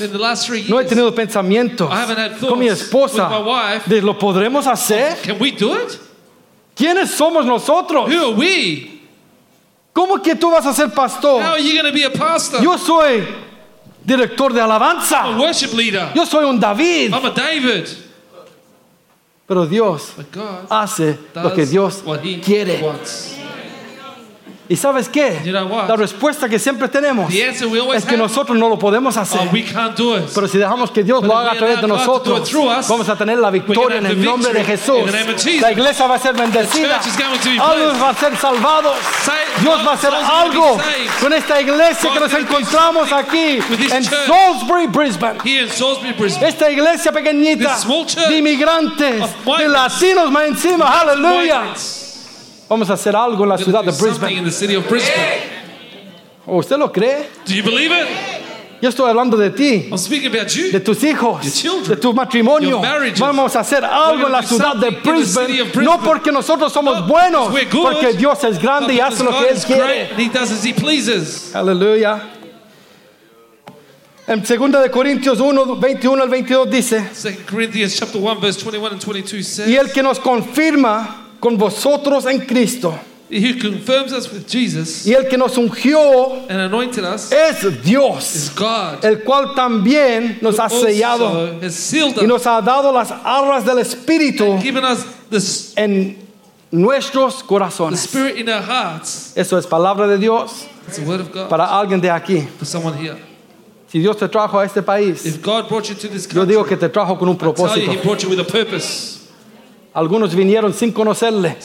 [0.70, 1.90] no he tenido pensamientos
[2.40, 3.90] con mi esposa wife.
[3.90, 5.18] de lo podremos hacer?
[5.22, 6.00] can we do it?
[6.76, 8.08] ¿Quiénes somos nosotros?
[8.08, 9.02] Who are we?
[9.94, 11.42] ¿Cómo que tú vas a ser pastor?
[11.42, 12.62] How are you going to be a pastor?
[12.62, 13.26] Yo soy
[14.06, 15.36] director de a alabanza.
[15.40, 16.12] worship leader.
[16.14, 17.12] Yo soy un David.
[17.12, 17.88] I'm a David.
[19.48, 20.14] Pero Dios
[20.70, 22.04] hace lo que Dios
[22.44, 22.80] quiere.
[22.82, 23.36] wants.
[24.70, 25.40] ¿Y sabes qué?
[25.46, 25.88] You know?
[25.88, 29.42] La respuesta que siempre tenemos es que nosotros no lo podemos hacer.
[29.42, 30.26] oh, we can't do it.
[30.34, 33.16] Pero si dejamos que Dios But lo haga a través de nosotros, us, vamos a
[33.16, 35.04] tener la victoria en el nombre de Jesús.
[35.62, 37.00] La iglesia va a ser bendecida.
[37.00, 38.00] blessed.
[38.00, 38.98] van a ser salvados.
[39.62, 40.78] Dios va a hacer algo
[41.22, 43.60] con esta iglesia que nos encontramos aquí
[43.92, 44.04] en.
[44.04, 45.40] Salisbury, Brisbane.
[46.42, 47.78] Esta iglesia pequeñita
[48.28, 49.24] de inmigrantes,
[49.58, 51.74] de latinos más encima, aleluya.
[52.70, 54.52] Vamos a hacer algo en la ciudad de Brisbane.
[56.46, 57.30] ¿O ¿Usted lo cree?
[57.46, 58.08] Do you believe it?
[58.80, 59.88] Yo estoy hablando de ti.
[59.90, 60.72] I'm speaking about you.
[60.72, 62.70] de tus hijos, Your children, de tu matrimonio.
[62.70, 63.20] your marriages.
[63.20, 65.84] Vamos a hacer algo en la ciudad de Brisbane, Brisbane.
[65.84, 69.32] no porque nosotros somos Not buenos, we're good, porque Dios es grande y hace lo
[69.32, 70.10] que Él quiere.
[71.54, 72.22] Aleluya.
[74.28, 78.92] En 2 de Corintios 1, 21 al 22 dice, 2 Corinthians chapter 1 verse 21
[78.92, 82.98] and 22 says, y el que nos confirma con vosotros en Cristo,
[83.30, 87.84] He confirms us with Jesus y el que nos ungió and anointed us es is
[87.84, 89.04] Dios, God.
[89.04, 94.86] el cual también nos ha sellado y nos ha dado las arras del Espíritu given
[94.86, 96.16] us the, s- en
[96.72, 98.08] nuestros corazones.
[98.38, 99.34] In our hearts.
[99.36, 102.48] Eso es palabra de Dios It's the word of God para alguien de aquí.
[102.58, 103.18] for someone here.
[103.92, 106.54] Si Dios te trajo a este país, If God brought you to this yo country,
[106.56, 107.92] digo que te trajo con un propósito.
[109.98, 111.58] Algunos vinieron sin conocerle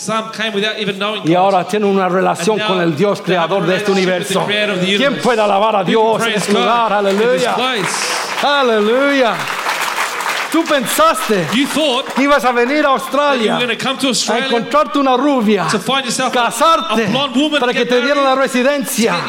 [1.26, 4.47] y ahora tienen una relación con el Dios creador de este universo.
[4.47, 6.95] ¿Quién puede alabar a Dios en este lugar?
[6.95, 7.55] Aleluya.
[8.43, 9.37] Aleluya.
[10.53, 13.98] Tú pensaste You thought que ibas a venir a that you Australia were to come
[13.98, 17.72] to a Australia encontrarte una rubia, to find yourself a, casarte a blonde woman para
[17.72, 19.24] que te dieran la residencia.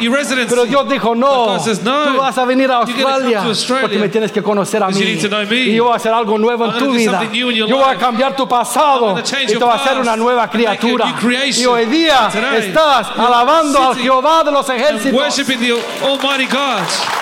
[0.48, 2.12] Pero Dios dijo, no, says, no.
[2.12, 5.00] tú vas a venir a Australia to Australia porque me tienes que conocer a mí.
[5.00, 7.22] Y yo voy a hacer algo nuevo en tu vida.
[7.32, 11.14] Yo voy a cambiar tu pasado y te voy a hacer una nueva a criatura.
[11.56, 15.40] Y hoy día Today, estás alabando al Jehová de los ejércitos.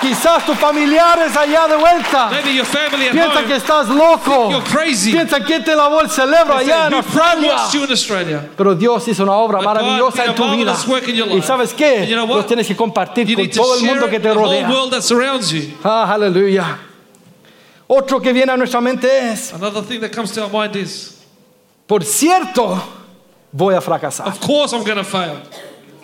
[0.01, 2.29] Quizás tus familiares allá de vuelta
[3.11, 4.49] piensan que estás loco.
[4.49, 5.11] you're crazy.
[5.11, 8.49] Piensan que te lavó el cerebro They allá say, en "Who Australia.
[8.57, 10.75] Pero Dios hizo una obra But maravillosa en tu vida.
[11.35, 12.07] Y sabes qué?
[12.07, 12.27] You know?
[12.27, 14.69] Lo tienes que compartir You con todo el mundo que te rodea.
[15.83, 16.79] Ah, aleluya.
[17.87, 21.19] Otro que viene a nuestra mente es, Another thing that comes to our mind is,
[21.85, 22.81] por cierto,
[23.51, 24.27] voy a fracasar.
[24.27, 25.37] of course I'm going to fail.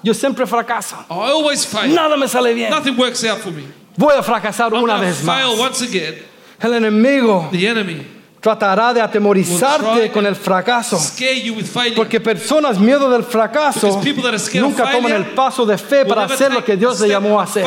[0.04, 0.96] Yo siempre fracaso.
[1.10, 1.94] I always fail.
[1.94, 2.70] Nada me sale bien.
[2.70, 3.64] Nothing works out for me.
[3.98, 5.60] Voy a fracasar I'm una vez fail más.
[5.60, 6.16] once again.
[6.62, 11.00] El enemigo The enemy tratará de atemorizarte con el fracaso.
[11.96, 14.02] Porque personas miedo del fracaso
[14.62, 17.66] nunca toman el paso de fe para hacer lo que Dios le llamó a hacer.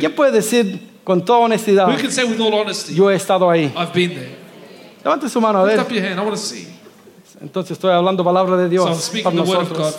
[0.00, 1.88] ¿Quién puede decir con toda honestidad,
[2.94, 3.72] yo he estado ahí?
[5.04, 5.84] Levante su mano a ver.
[7.40, 9.98] Entonces estoy hablando palabra de Dios para nosotros.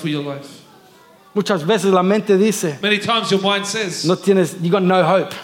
[1.34, 2.80] Muchas veces la mente dice,
[4.06, 5.36] no tienes, you got no hope.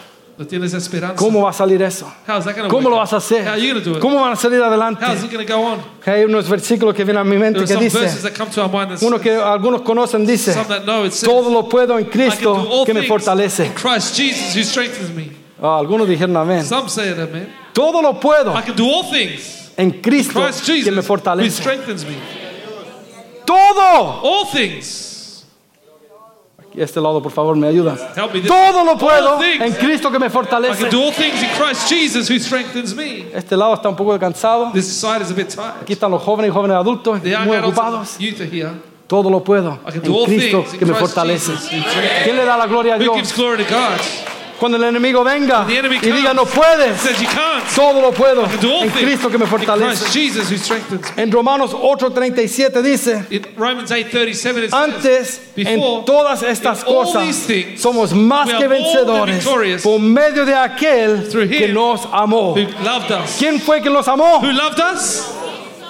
[0.42, 1.14] No tienes esperanza.
[1.14, 2.12] ¿Cómo va a salir eso?
[2.68, 3.48] ¿Cómo lo vas a hacer?
[4.00, 5.04] ¿Cómo van a salir adelante?
[6.04, 8.60] Hay unos versículos que vienen a mi mente que some verses dice, that come to
[8.60, 10.54] our mind that uno que algunos conocen dice,
[11.22, 13.70] todo lo puedo en Cristo que me fortalece.
[15.62, 16.66] Ah, algunos dijeron amén.
[17.72, 18.52] Todo lo puedo
[19.76, 20.44] en Cristo
[20.84, 21.62] que me fortalece.
[23.44, 24.20] Todo.
[24.22, 25.11] All things.
[26.74, 27.70] Y este lado, por favor, me.
[27.70, 28.00] This.
[28.48, 30.88] Todo lo puedo en Cristo que me fortalece.
[33.34, 34.72] Este lado está un poco cansado.
[35.82, 38.16] Aquí están los jóvenes y jóvenes adultos muy ocupados.
[39.06, 41.52] Todo lo puedo en Cristo que me fortalece.
[42.24, 43.14] ¿Quién le da la gloria a Dios?
[44.62, 47.00] Cuando el enemigo venga The enemy y diga no puedes,
[47.74, 50.04] todo lo puedo en Cristo que me fortalece.
[51.16, 57.44] En Romanos 8:37 dice, In Romans 8:37 it says, antes en todas estas cosas
[57.76, 59.44] somos más que vencedores
[59.82, 62.54] por medio de aquel que nos amó.
[63.40, 64.40] ¿Quién fue que nos amó?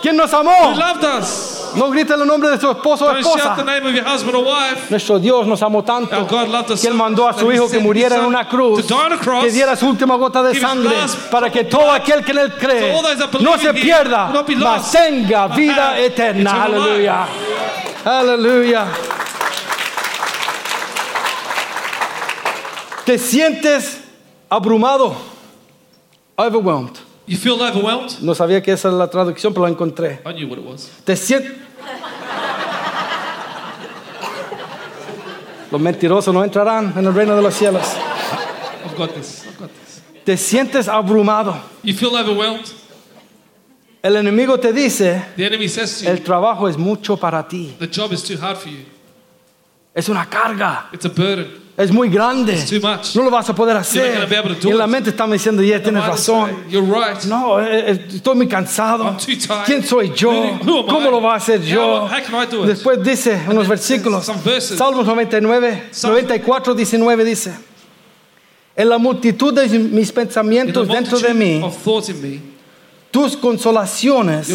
[0.02, 0.08] Who?
[0.08, 0.76] ¿Quién nos Who amó?
[0.76, 1.58] loved us?
[1.74, 3.64] No grite el nombre de su esposo o Don't shout the esposa.
[3.64, 4.90] name of your husband or wife.
[4.90, 7.38] Nuestro Dios nos amó tanto Our God loved us que Él so mandó a much
[7.40, 9.12] su that he Hijo que sent his muriera en son una cruz, to die on
[9.12, 11.90] a cross, que diera su última gota de give his sangre last para que todo
[11.90, 14.26] aquel que en Él cree So all those that believe no in se him pierda,
[14.26, 16.50] will not be mas lost, tenga but vida have eterna.
[16.50, 17.26] eternal Aleluya.
[18.04, 18.86] Aleluya.
[23.06, 23.98] Te sientes
[24.50, 25.14] abrumado,
[26.36, 26.98] overwhelmed.
[27.32, 28.20] You feel overwhelmed?
[28.20, 30.20] No sabía que esa era la traducción, pero la encontré.
[30.26, 30.90] I knew what it was.
[31.02, 31.50] Te sientes.
[35.70, 37.84] Los mentirosos no entrarán en el reino de los cielos.
[38.84, 39.46] I've got this.
[39.46, 40.02] I've got this.
[40.26, 41.58] Te sientes abrumado.
[41.82, 42.70] You feel overwhelmed?
[44.02, 47.74] El enemigo te dice, The enemy says to you, el trabajo es mucho para ti.
[47.78, 48.84] the job is too hard for you.
[49.94, 50.90] Es una carga.
[50.92, 51.61] It's a burden.
[51.74, 52.52] Es muy grande.
[52.52, 53.14] It's too much.
[53.16, 54.28] No lo vas a poder hacer.
[54.62, 56.50] Y en la mente estamos diciendo, ya tienes Might razón.
[56.68, 57.24] You're right.
[57.24, 59.04] No, eh, eh, estoy muy cansado.
[59.04, 59.64] I'm too tired.
[59.64, 60.30] ¿Quién soy yo?
[60.30, 61.10] Who ¿Cómo I?
[61.10, 61.80] lo va a hacer yo?
[61.80, 62.68] How- how can I do it?
[62.68, 64.26] Después dice unos versículos.
[64.76, 67.52] Salmos 99, Psalms- 94, 19 dice.
[68.76, 71.62] En la multitud de mis pensamientos dentro de mí,
[73.12, 74.50] tus consolaciones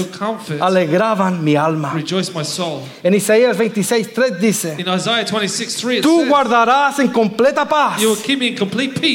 [0.59, 1.93] alegraban mi alma.
[1.93, 2.81] rejoice my soul.
[3.03, 7.69] En Isaías 26, 3 dice, In Isaiah 26, 3, it tú says, guardarás en completa
[7.69, 8.01] paz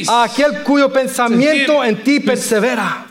[0.07, 3.05] a aquel cuyo pensamiento en ti persevera,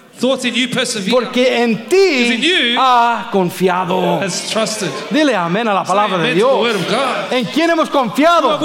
[1.11, 4.21] porque en ti ha confiado.
[4.23, 4.89] has trusted.
[5.11, 6.51] Dile amén a la palabra de Dios.
[7.31, 8.59] ¿En quién hemos confiado?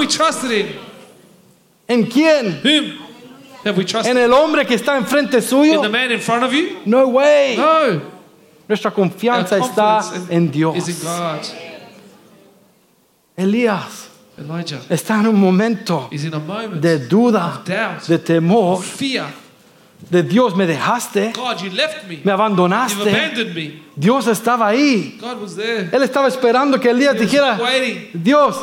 [1.86, 2.60] ¿En quién?
[3.68, 4.10] Have we trusted?
[4.10, 5.82] ¿En el hombre que está enfrente In suyo?
[5.82, 6.78] the man in front of you?
[6.84, 7.56] No way.
[7.56, 8.00] No.
[8.68, 10.76] Nuestra Our confianza está en Dios.
[10.76, 11.40] is in God.
[13.36, 18.18] Elías Elijah está en un momento is in a moment de duda, of doubt, de
[18.18, 19.26] temor, fear.
[20.10, 22.20] de Dios me dejaste, God, you left me.
[22.24, 23.00] me abandonaste.
[23.00, 23.82] abandoned me.
[23.96, 25.18] Dios estaba ahí.
[25.20, 25.88] God was there.
[25.92, 27.58] Él estaba esperando que Elías dijera.
[28.12, 28.56] Dios,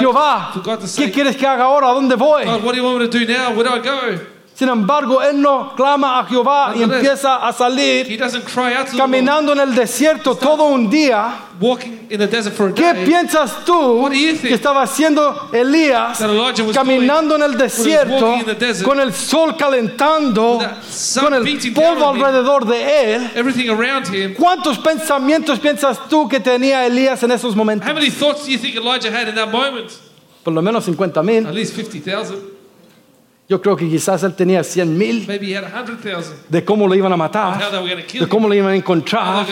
[0.00, 0.52] Jehová,
[0.96, 1.90] ¿qué quieres que haga ahora?
[1.90, 2.44] ¿A dónde voy?
[2.44, 3.54] God, what do you want me to do now?
[3.54, 4.31] Where do I go?
[4.54, 8.84] Sin embargo, él no clama a Jehová y empieza a salir He doesn't cry out
[8.84, 11.34] to the Lord, caminando en el desierto todo un día.
[11.58, 14.48] walking in the desert for a ¿Qué piensas tú What do you think?
[14.48, 16.18] que estaba haciendo Elías
[16.74, 20.60] caminando en el desierto walking in the desert, con el sol calentando,
[21.20, 23.30] con el polvo alrededor de él?
[23.34, 24.34] Everything around him.
[24.34, 27.88] ¿Cuántos pensamientos piensas tú que tenía Elías en esos momentos?
[27.88, 29.90] How many thoughts do you think Elijah had in that moment?
[30.44, 31.46] Por lo menos 50 mil.
[33.48, 33.52] At least 50,000.
[33.52, 36.24] Yo creo que quizás él tenía 100 mil Maybe he had 100,000.
[36.48, 39.46] de cómo lo iban a matar, de cómo lo iban a encontrar,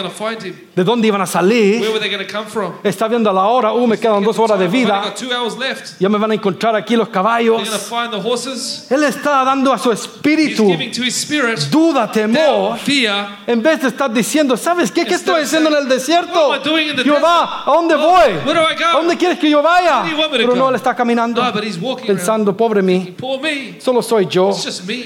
[0.74, 1.84] de dónde iban a salir.
[2.82, 5.12] Está viendo la hora, uh, me quedan dos horas de vida,
[5.98, 7.62] ya me van a encontrar aquí los caballos.
[8.90, 10.72] Él está dando a su espíritu
[11.70, 12.78] duda, temor,
[13.46, 15.04] en vez de estar diciendo, ¿sabes qué?
[15.04, 16.48] ¿Qué estoy haciendo en el desierto?
[16.48, 18.30] "What am I doing in the Jehová, ¿a dónde voy?
[18.86, 20.04] ¿A dónde quieres que yo vaya?
[20.30, 22.06] Pero no, él está caminando around.
[22.06, 23.14] pensando, pobre mí.
[23.80, 24.50] Solo soy yo.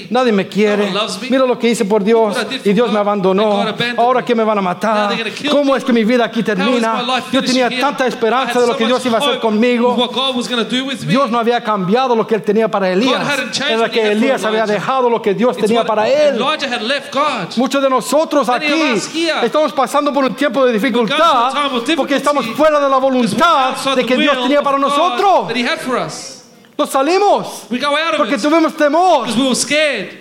[0.09, 0.91] Nadie me quiere.
[1.29, 3.65] Mira lo que hice por Dios y Dios me abandonó.
[3.97, 5.15] Ahora que me van a matar.
[5.49, 7.03] ¿Cómo es que mi vida aquí termina?
[7.31, 9.95] Yo tenía tanta esperanza de lo que Dios iba a hacer conmigo.
[11.07, 13.21] Dios no había cambiado lo que él tenía para Elías.
[13.69, 14.73] Era que Elías había Elijah.
[14.73, 16.39] dejado lo que Dios tenía para él.
[17.55, 18.73] Muchos de nosotros aquí
[19.43, 21.53] estamos pasando por un tiempo de dificultad
[21.95, 25.47] porque estamos fuera de la voluntad de que Dios tenía para nosotros.
[26.77, 29.21] Nos salimos We go out of porque it tuvimos temor.
[29.25, 30.17] because we were scared.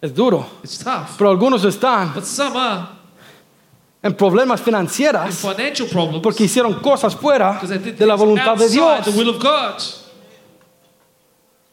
[0.00, 1.16] Es duro, It's tough.
[1.16, 2.88] pero algunos están But some are
[4.02, 8.14] en problemas in financieras financial problems porque hicieron cosas fuera because they did de la
[8.14, 9.04] voluntad de Dios.
[9.06, 9.80] the will of God.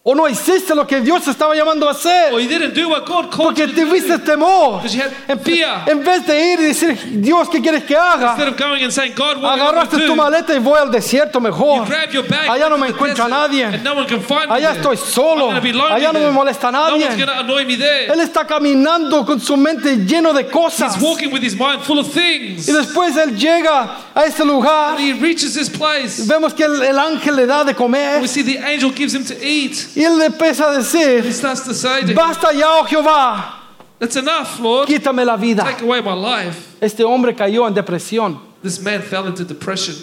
[0.04, 3.06] O no hiciste lo que Dios estaba llamando a hacer Or you didn't do what
[3.06, 4.82] God called porque you tuviste temor.
[4.84, 8.36] You En, vez de ir y decir, Dios, ¿qué quieres que haga?
[8.36, 11.88] Saying, you Agarraste tu maleta y voy al desierto You mejor.
[12.12, 13.68] your bag, Allá no me encuentra nadie.
[13.84, 13.95] No
[14.49, 15.52] Allá estoy solo.
[15.52, 17.08] Allá no me molesta No nadie.
[17.78, 18.12] there.
[18.12, 20.97] Él está caminando con su mente lleno de cosas.
[20.99, 24.97] Y después él llega a este lugar.
[24.97, 28.20] Vemos que el, el ángel le da de comer.
[28.20, 29.91] We see the angel gives him to eat.
[29.96, 33.58] Y él empieza a He decir, starts to say to him, basta ya, oh Jehová,
[34.00, 34.88] That's enough, Lord.
[34.88, 35.64] quítame la vida.
[35.64, 36.76] Take away my life.
[36.82, 38.39] Este hombre cayó en depresión.
[38.64, 39.96] This man fell into depression.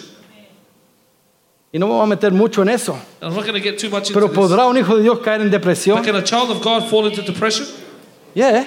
[1.71, 2.97] Y no me voy a meter mucho en eso.
[3.21, 4.37] I'm not going to get too much into Pero this.
[4.37, 6.03] ¿podrá un hijo de Dios caer en But depresión?
[6.03, 7.67] can a child of God fall into depression?
[8.33, 8.65] Yeah.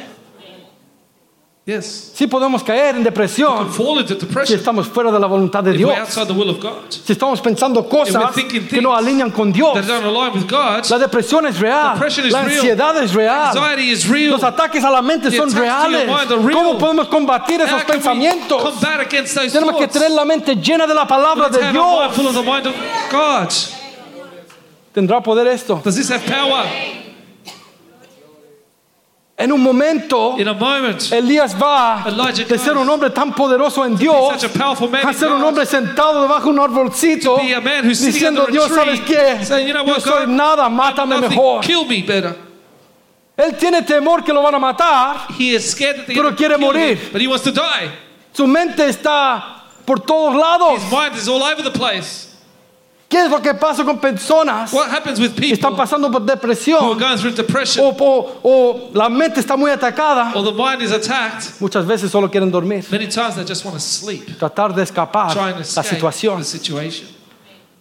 [1.64, 2.10] Yes.
[2.16, 3.68] Sí podemos caer en depresión
[4.44, 5.94] si estamos fuera de la voluntad de Dios.
[6.88, 8.34] Si estamos pensando cosas
[8.68, 9.78] que no alinean con Dios.
[10.90, 12.00] La depresión es real.
[12.00, 12.50] La real.
[12.50, 13.56] ansiedad es real.
[14.28, 16.10] Los ataques a la mente The son reales.
[16.52, 18.60] ¿Cómo podemos combatir How esos pensamientos?
[19.52, 22.10] Tenemos que tener la mente llena de la palabra de Dios.
[24.92, 25.80] ¿Tendrá poder esto?
[25.84, 26.66] Does this have power?
[29.42, 33.84] En un momento, In a moment, Elías va Elijah de ser un hombre tan poderoso
[33.84, 37.38] en Dios a ser un hombre sentado debajo de un arbolcito
[37.82, 39.44] diciendo, Dios, ¿sabes qué?
[39.44, 41.30] saying, you know Yo what, soy God, nada, mátame nothing.
[41.30, 41.60] mejor.
[41.60, 42.36] Kill me better.
[43.36, 45.26] Él tiene temor que lo van a matar.
[45.36, 46.98] He is that Pero quiere kill him, morir.
[47.10, 47.90] but he wants to die.
[48.32, 49.42] Su mente está
[49.84, 50.80] por todos lados.
[50.84, 52.28] His mind is all over the place.
[53.12, 56.22] ¿Qué es lo que pasa con personas What happens with que people están pasando por
[56.22, 60.32] who are depresión going through depression o, o- o la mente está muy atacada?
[60.34, 61.60] or the mind is attacked?
[61.60, 65.34] Muchas veces solo quieren dormir, Many times they just want to sleep, tratar de escapar
[65.34, 66.38] trying to la escape situación.
[66.38, 67.06] the situation.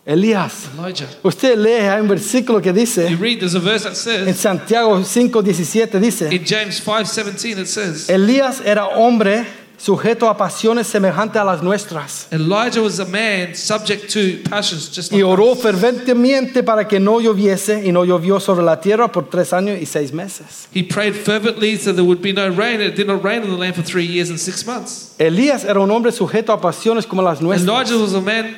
[0.06, 1.06] Elías, Elijah.
[1.24, 4.38] usted lee, hay un versículo que You dice read, there's a verse that en says,
[4.38, 9.46] Santiago 5:17 dice, in James 5.17 it says, Elías era hombre
[9.82, 15.12] sujeto a pasiones semejantes a las nuestras Elijah was a man subject to passions just
[15.12, 15.60] y like oró us.
[15.60, 19.86] ferventemente para que no lloviese y no llovió sobre la tierra por tres años y
[19.86, 20.68] seis meses.
[20.74, 22.80] He prayed fervently so there would be no rain.
[22.80, 25.16] It did not rain in the land for three years and six months.
[25.18, 27.68] Elías era un hombre sujeto a pasiones como las nuestras.
[27.68, 28.56] Elijah was a man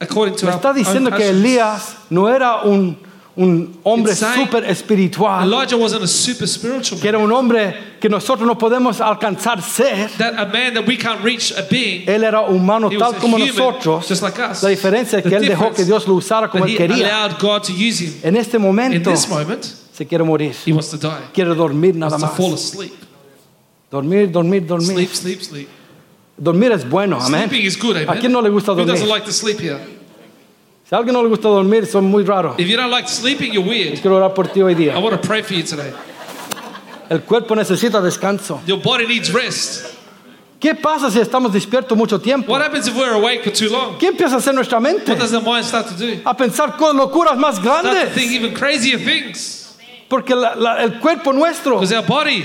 [0.00, 1.28] according to Me está diciendo que.
[1.28, 2.98] Elías no era un,
[3.38, 7.14] un hombre súper espiritual, Elijah wasn't a super spiritual que man.
[7.16, 10.08] era un hombre que nosotros no podemos alcanzar ser.
[10.16, 12.06] That a man that we can't reach a being.
[12.08, 14.08] Él era humano He tal was a como human, nosotros.
[14.08, 14.62] just like us.
[14.62, 17.06] La diferencia es que él dejó que Dios lo usara como él quería.
[17.26, 18.14] allowed God to use him.
[18.22, 20.54] En este In momento this moment, se quiere morir.
[20.64, 21.20] he wants to die.
[21.34, 22.36] Quiere dormir He nada wants to más.
[22.36, 22.92] fall asleep.
[23.90, 24.92] Dormir, dormir, dormir.
[24.96, 25.68] Sleep, sleep, sleep.
[26.38, 27.48] Dormir es bueno, amén.
[27.54, 28.18] Is good, ¿A amen.
[28.20, 29.08] quién no le gusta Who doesn't dormir?
[29.08, 29.78] like to sleep here?
[30.88, 32.54] Si a alguien no le gusta dormir, son muy raros.
[32.58, 34.00] If you don't like sleeping, you're weird.
[34.00, 34.98] Quiero orar por ti hoy I día.
[35.00, 35.92] want to pray for you today.
[37.10, 38.60] El cuerpo necesita descanso.
[38.66, 39.94] Your body needs rest.
[40.60, 42.50] ¿Qué pasa si estamos despiertos mucho tiempo?
[42.52, 43.98] What happens if we're awake for too long?
[43.98, 45.10] ¿Qué empieza a hacer nuestra mente?
[45.12, 46.20] What does the mind start to do?
[46.24, 48.14] A pensar con locuras más Start to grandes.
[48.14, 49.76] think even crazier things.
[50.08, 52.44] Porque la- la- el cuerpo nuestro Because our body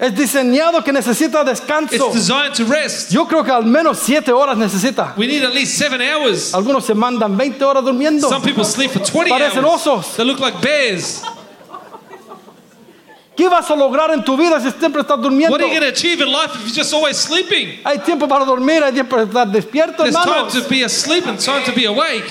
[0.00, 2.10] es diseñado que necesita descanso.
[2.10, 3.10] designed to rest.
[3.12, 5.14] Yo creo que al menos siete horas necesita.
[5.16, 6.54] We need at least seven hours.
[6.54, 8.26] Algunos se mandan 20 horas durmiendo.
[8.28, 9.86] Some people sleep for 20 Parecen hours.
[9.86, 10.16] osos.
[10.16, 11.22] They look like bears.
[13.36, 15.52] ¿Qué vas a lograr en tu vida si siempre estás durmiendo?
[15.54, 17.80] What are you going to achieve in life if you're just always sleeping?
[17.84, 21.38] Hay tiempo para dormir, hay tiempo para estar despierto, There's time to be asleep and
[21.38, 22.28] time to be awake.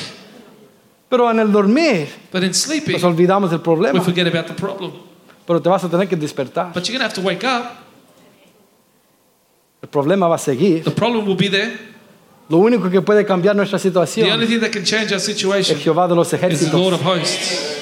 [1.10, 4.02] Pero en el dormir But in sleeping, nos olvidamos del we problema.
[4.02, 5.09] forget about the problem.
[5.50, 6.72] Pero te vas a tener que despertar.
[6.76, 7.72] But you're going to have to wake up.
[9.82, 10.84] El problema va a seguir.
[10.84, 11.76] The problem will be there.
[12.50, 15.24] Lo único que puede cambiar nuestra The only situación thing that can change our es
[15.26, 16.94] situation Jehová de los is the Lord ejércitos.
[16.94, 17.76] of hosts.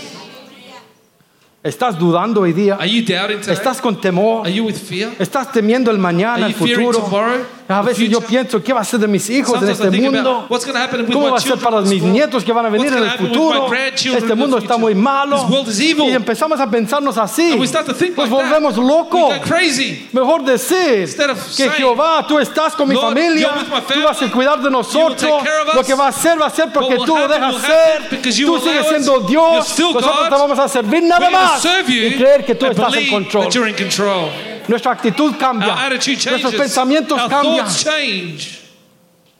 [1.61, 2.75] ¿Estás dudando hoy día?
[2.75, 3.55] Are you doubting today?
[3.55, 4.45] ¿Estás con temor?
[4.47, 5.11] Are you with fear?
[5.19, 7.03] ¿Estás temiendo el mañana, Are el you fearing futuro?
[7.03, 7.45] tomorrow?
[7.69, 10.47] A veces yo pienso, ¿qué va a ser de mis hijos en este mundo?
[11.11, 13.69] ¿Cómo va a ser para mis nietos que van a venir en el futuro?
[13.73, 15.47] Este mundo está muy malo.
[15.75, 17.59] Y empezamos a pensarnos así.
[17.71, 18.29] That.
[18.29, 19.33] volvemos locos.
[20.13, 21.13] Mejor decir
[21.57, 23.49] que Jehová, tú estás con mi familia,
[23.93, 25.43] tú vas a cuidar de nosotros.
[25.73, 28.21] Lo que va a hacer va a ser porque tú lo dejas ser.
[28.21, 29.77] Tú sigues siendo Dios.
[29.77, 31.65] Nosotros te vamos a servir nada más.
[31.87, 33.49] Y creer que tú estás en control.
[34.67, 35.73] Nuestra actitud Our cambia.
[35.85, 36.31] attitude changes.
[36.31, 37.67] Nuestros pensamientos cambian.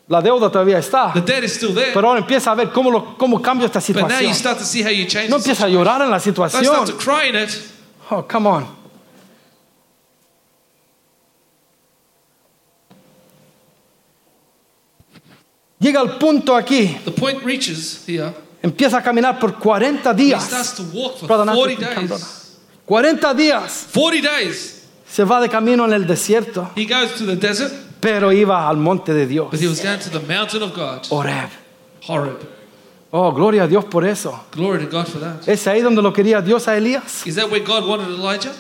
[0.10, 1.12] La deuda todavía está.
[1.14, 1.92] The debt is still there.
[1.94, 4.34] Pero ahora empieza a ver cómo, lo, cómo cambia esta situación.
[4.34, 6.60] start to see how you change No empieza a llorar en la Don't start to
[6.60, 6.98] situación.
[6.98, 7.50] cry in it.
[8.10, 8.66] Oh, come on.
[15.80, 16.98] Llega al punto aquí.
[17.06, 18.34] The point reaches here.
[18.62, 20.44] Empieza a caminar por 40 He días.
[20.44, 22.26] starts to walk for Brother, not 40 to come, brother.
[22.26, 22.44] days.
[22.86, 24.77] 40 días 40 days.
[25.10, 28.78] Se va de camino en el desierto, He goes to the desert, pero iba al
[28.78, 31.50] monte de Dios, but he was going to the mountain of God, Oreb.
[32.08, 32.38] Horeb.
[33.12, 34.38] Oh, gloria a Dios por eso.
[34.52, 35.48] Glory to God for that.
[35.48, 37.26] ¿Es ahí donde lo quería Dios a Elías?
[37.26, 38.54] Is that where God wanted Elijah?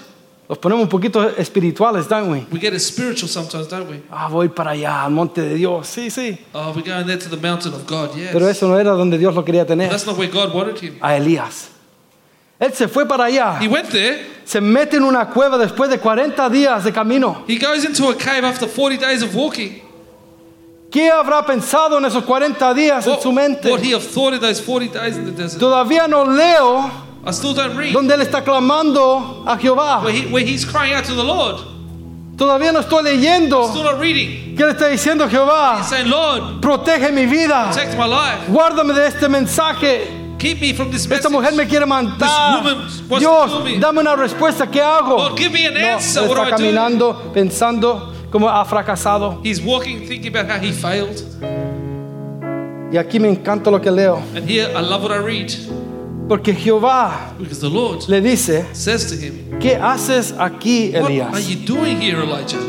[0.50, 2.46] Los ponemos un poquito espirituales, don't we?
[2.50, 4.02] We get it spiritual sometimes, don't we?
[4.10, 5.88] Ah, voy para allá, al monte de Dios.
[5.88, 6.38] Sí, sí.
[6.54, 8.30] Oh, we're going there to the mountain of God, yes.
[8.32, 9.90] Pero eso no era donde Dios lo quería tener.
[9.90, 10.96] That's not where God wanted him.
[11.02, 11.72] A Elías.
[12.60, 13.60] Él se fue para allá.
[13.62, 14.26] He went there.
[14.46, 17.44] Se mete en una cueva después de 40 días de camino.
[17.48, 19.82] He goes into a cave after 40 days of walking.
[20.90, 23.70] ¿Qué habrá pensado en esos 40 días en su mente?
[23.70, 25.60] would he have thought in those 40 days in the desert?
[25.60, 26.90] Todavía no leo
[27.26, 30.02] I still don't read donde él está clamando a Jehová.
[30.02, 31.58] where, he, where he's crying out to the Lord.
[32.38, 33.68] Todavía no estoy leyendo.
[33.70, 34.56] Still not reading.
[34.56, 35.80] ¿Qué le está diciendo Jehová?
[35.80, 37.70] He's saying, Lord, Protege mi vida.
[37.74, 38.48] protect my life.
[38.48, 40.08] Guárdame de este mensaje.
[40.38, 42.20] Keep me from this Esta mujer me quiere matar.
[42.20, 44.68] This woman wants to kill Dios, dame una respuesta.
[44.70, 45.18] ¿Qué hago?
[45.18, 46.28] Lord, give me an No, answer.
[46.28, 46.50] do está do?
[46.52, 49.40] caminando pensando como ha fracasado.
[49.44, 51.24] He's walking, thinking about how he failed.
[52.92, 54.22] Y aquí me encanta lo que leo.
[54.36, 55.52] And here, I love what I read.
[56.30, 61.40] Porque Jehová Because the Lord le dice, says to him, ¿qué haces aquí, What are
[61.40, 62.60] you doing here, Elijah?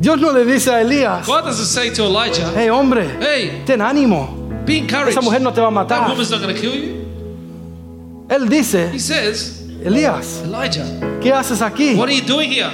[0.00, 3.80] Dios no le dice a Elías, God doesn't say to Elijah, hey hombre, Hey, ten
[3.80, 4.41] ánimo.
[4.64, 5.10] Be encouraged.
[5.18, 6.08] Esa mujer no te va a That matar.
[6.10, 8.26] woman's not going to kill you.
[8.28, 10.84] Él dice, He says, Elías, Elijah,
[11.20, 11.96] ¿qué haces aquí?
[11.96, 12.70] what are you doing here?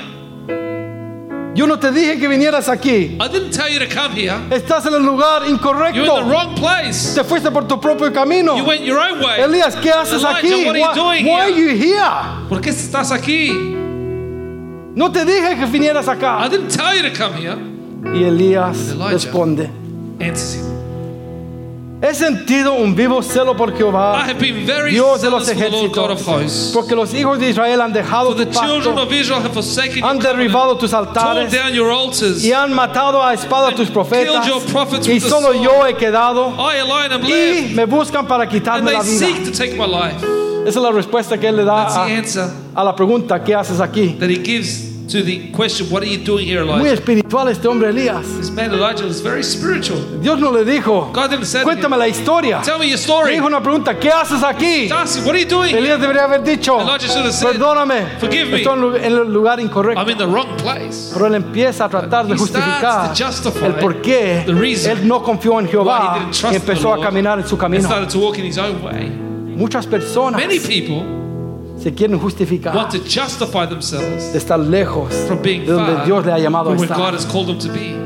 [1.55, 3.16] Yo no te dije que vinieras aquí.
[3.20, 4.36] I didn't tell you to come here.
[4.51, 6.28] Estás en el lugar You're in the incorrecto.
[6.30, 7.14] wrong place.
[7.16, 8.57] Te fuiste por tu propio camino.
[8.57, 9.41] You went your own way.
[9.41, 10.64] Elías, ¿qué haces Elijah, aquí?
[10.66, 12.49] what are you Why, doing why are you here?
[12.49, 13.51] ¿Por qué estás aquí?
[14.95, 16.49] No te dije que vinieras I acá.
[16.49, 17.57] didn't tell you to come here.
[18.14, 19.14] Y Elías Elijah.
[19.14, 19.70] responde,
[20.20, 20.78] Answers him.
[22.01, 24.24] He sentido un vivo celo por Jehová,
[24.92, 26.22] Dios de los ejércitos,
[26.72, 28.42] porque los hijos de Israel han dejado tu
[28.84, 28.94] pacto,
[30.05, 31.51] han derribado tus altares
[32.44, 34.46] y han matado a espada a tus profetas.
[35.11, 36.53] Y solo yo he quedado
[37.28, 39.26] y me buscan para quitarme la vida.
[40.66, 42.07] Esa es la respuesta que él le da a,
[42.74, 44.16] a la pregunta, ¿qué haces aquí?
[45.09, 46.95] To the question, What are you doing here, Muy Elijah?
[46.95, 48.27] espiritual este hombre Elías.
[48.37, 49.99] This man Elijah was very spiritual.
[50.21, 52.61] Dios no le dijo, God didn't say cuéntame la historia.
[52.63, 53.33] Tell me your Le story.
[53.35, 54.89] dijo una pregunta, ¿qué haces aquí?
[54.91, 55.75] What are you doing?
[55.75, 58.59] Elías debería haber dicho, Elijah should have said, perdóname, "Forgive me.
[58.59, 60.01] estoy en el lugar incorrecto.
[60.01, 61.11] I'm in the wrong place.
[61.15, 62.79] Pero él empieza a tratar de justificar
[63.15, 67.39] starts to justify el por qué él no confió en Jehová y empezó a caminar
[67.39, 67.83] en su camino.
[67.85, 69.09] started to walk in his own way.
[69.57, 71.03] Muchas personas Many people
[71.83, 76.05] se quieren justificar want to justify themselves de estar lejos from being de donde far
[76.07, 76.99] Dios le ha llamado a from where estar.
[76.99, 77.97] God has called them to be.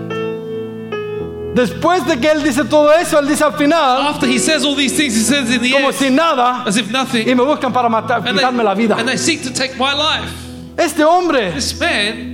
[1.54, 4.74] Después de que él dice todo eso, él dice al final, After he says all
[4.74, 7.44] these things, he says in the como end, si nada, as if y nothing, me
[7.44, 8.96] buscan para matar, and quitarme la vida.
[8.98, 10.32] and they seek to take my life.
[10.78, 12.32] Este hombre This man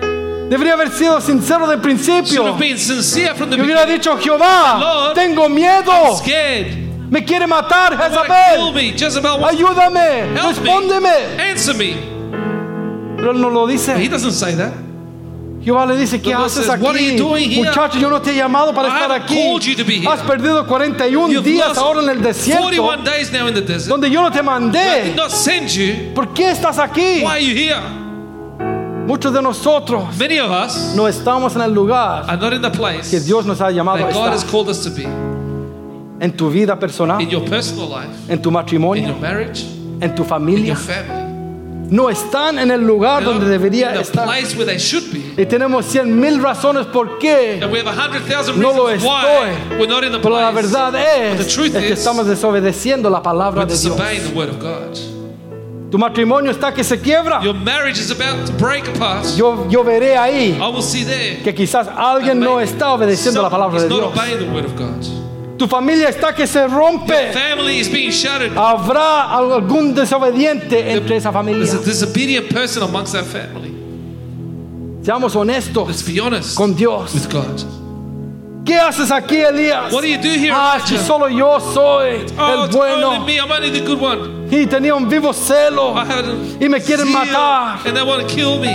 [0.49, 2.45] debería haber sido sincero de should principio.
[2.45, 4.01] have been sincere from the Y hubiera beginning.
[4.01, 6.88] dicho, Jehová, Lord, tengo miedo, Scared.
[7.11, 8.97] Me quiere matar Jezabel.
[8.97, 11.01] Jezebel ayúdame, respóndeme.
[11.37, 11.51] me.
[11.51, 11.95] Answer me.
[13.17, 14.09] Pero él no lo But he dice.
[14.09, 14.73] doesn't say that.
[15.61, 17.57] Jehová le dice, ¿qué haces says, "What are aquí?
[17.57, 20.07] Muchacho, yo no te he llamado para I estar aquí.
[20.07, 23.89] Has perdido 41 You've días ahora en el desierto 41 days now in the desert.
[23.89, 25.15] donde yo no te mandé.
[25.67, 26.15] you.
[26.15, 27.23] ¿Por qué estás aquí?
[27.23, 27.81] Why are you here?
[29.07, 32.71] Muchos de nosotros Many of us no estamos en el lugar are not in the
[32.71, 34.33] place que Dios nos ha llamado a estar.
[36.21, 39.65] En tu vida personal, In your personal life, en tu in matrimonio, your marriage,
[40.01, 40.67] en tu in familia.
[40.67, 41.25] your family.
[41.91, 44.25] No están en el lugar They're donde debería in estar.
[44.27, 45.41] place where they should be.
[45.41, 47.61] Y tenemos cien mil razones por qué.
[47.73, 49.79] We have No lo estoy.
[49.79, 53.69] we're not in the Pero la verdad es, es que estamos desobedeciendo la palabra de
[53.73, 53.83] Dios.
[53.85, 54.99] disobeying the word of God.
[55.91, 57.41] Tu matrimonio está que se quiebra.
[57.43, 59.25] Your marriage is about to break apart.
[59.39, 61.39] Yo, yo veré ahí I will see there.
[61.43, 64.13] que quizás alguien no está obedeciendo la palabra de Dios.
[65.59, 67.33] Tu familia está que se rompe.
[67.33, 68.53] Family is being shattered.
[68.57, 71.65] Habrá algún desobediente entre esa familia.
[71.67, 73.75] There's a disobedient person amongst that family.
[75.03, 76.05] Seamos honestos
[76.55, 77.13] con Dios.
[77.15, 77.65] with God.
[78.65, 79.91] ¿Qué haces aquí, Elías?
[79.93, 83.25] What do you do here, Ah, si solo yo soy Oh, el bueno.
[83.25, 83.39] me.
[83.41, 84.47] I'm only the good one.
[84.51, 85.95] Y tenía un vivo celo.
[85.97, 86.35] I had a
[86.65, 87.81] Y me quieren matar.
[87.87, 88.69] and they want to kill me.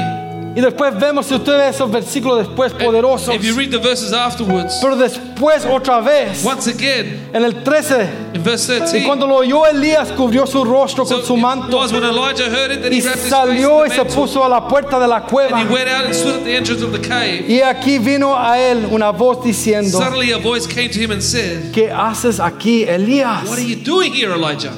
[0.55, 3.33] Y después vemos, si usted ve esos versículos después poderosos.
[3.33, 8.09] If you read the verses afterwards, Pero después otra vez, once again en el 13,
[8.35, 11.77] in verse y 13, cuando lo oyó Elías, cubrió su rostro so con su manto
[11.77, 14.43] was when Elijah heard it that y he wrapped his face salió y se puso
[14.45, 15.57] a la puerta de la cueva.
[15.57, 17.45] and he went out and stood at the entrance of the cave.
[17.47, 21.23] Y aquí vino a él una voz diciendo, Suddenly a voice came to him and
[21.23, 23.49] said, ¿qué haces aquí, Elías?
[23.49, 24.71] What are you doing here, Elijah?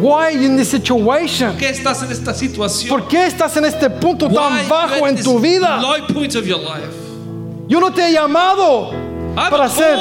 [0.00, 1.58] Why are you in this situation?
[1.58, 2.88] ¿Qué estás en esta situación?
[2.88, 5.78] ¿Por qué estás en este punto Why tan bajo en tu vida?
[5.80, 6.88] low point of your life?
[7.68, 8.92] Yo no te he llamado
[9.34, 9.98] para ser,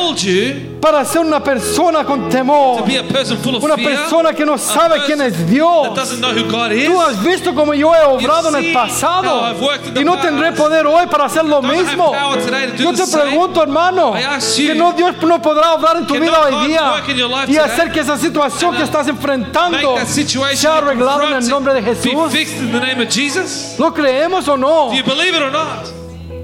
[0.80, 4.34] para ser una persona con temor, to be a person full of una fear, persona
[4.34, 5.89] que no sabe quién es Dios.
[5.89, 6.88] that doesn't know who God is.
[6.88, 9.55] Tú has visto como yo he obrado en el pasado
[9.95, 12.13] y no tendré poder hoy para hacer lo mismo.
[12.77, 16.39] Yo te pregunto, hermano, ask que you, no Dios no podrá obrar en tu vida
[16.41, 17.03] hoy día
[17.47, 19.95] y hacer que esa situación que estás enfrentando
[20.53, 22.13] sea arreglada en el nombre de Jesús.
[23.77, 24.91] ¿Lo creemos o no?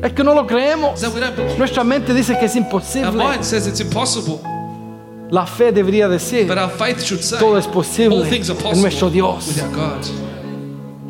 [0.05, 0.93] Es que no lo creemos.
[0.95, 1.57] Is that we don't believe?
[1.57, 3.11] Nuestra mente dice que es Our imposible.
[3.23, 4.39] mind says it's impossible,
[5.31, 8.57] La fe debería decir, but our faith should say todo es all posible things are
[8.71, 9.47] en nuestro Dios.
[9.47, 10.05] with our God.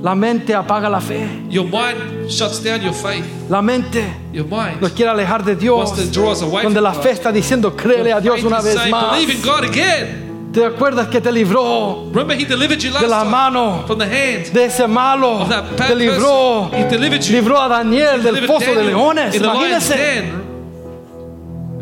[0.01, 1.27] La mente apaga la fe.
[1.49, 3.25] Your mind shuts down your faith.
[3.49, 5.89] La mente Your mind nos quiere alejar de Dios.
[5.91, 7.03] wants to draw us away Donde from la God.
[7.03, 9.11] fe está diciendo, créele a Dios una vez saying, más.
[9.17, 10.24] Believe in God again.
[10.55, 13.99] ¿Te acuerdas que te libró Remember, He delivered you last de la time mano from
[13.99, 15.41] the hand de ese malo?
[15.41, 16.69] of that bad Te libró.
[16.71, 16.79] person.
[16.79, 17.35] He delivered you.
[17.35, 19.89] Libró a Daniel del Delivered foso de Daniel leones.
[19.89, 20.43] den.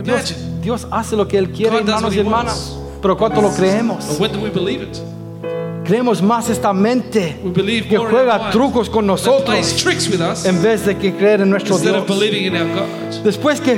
[0.03, 0.36] Dios.
[0.63, 2.78] Dios hace lo que Él quiere, God hermanos y he hermanas.
[2.99, 4.07] Pero ¿cuánto lo creemos?
[4.07, 4.97] But when do we believe it?
[5.86, 9.86] Creemos más esta mente que juega trucos con nosotros
[10.45, 12.05] en vez de que creer en nuestro Dios.
[13.24, 13.78] Después que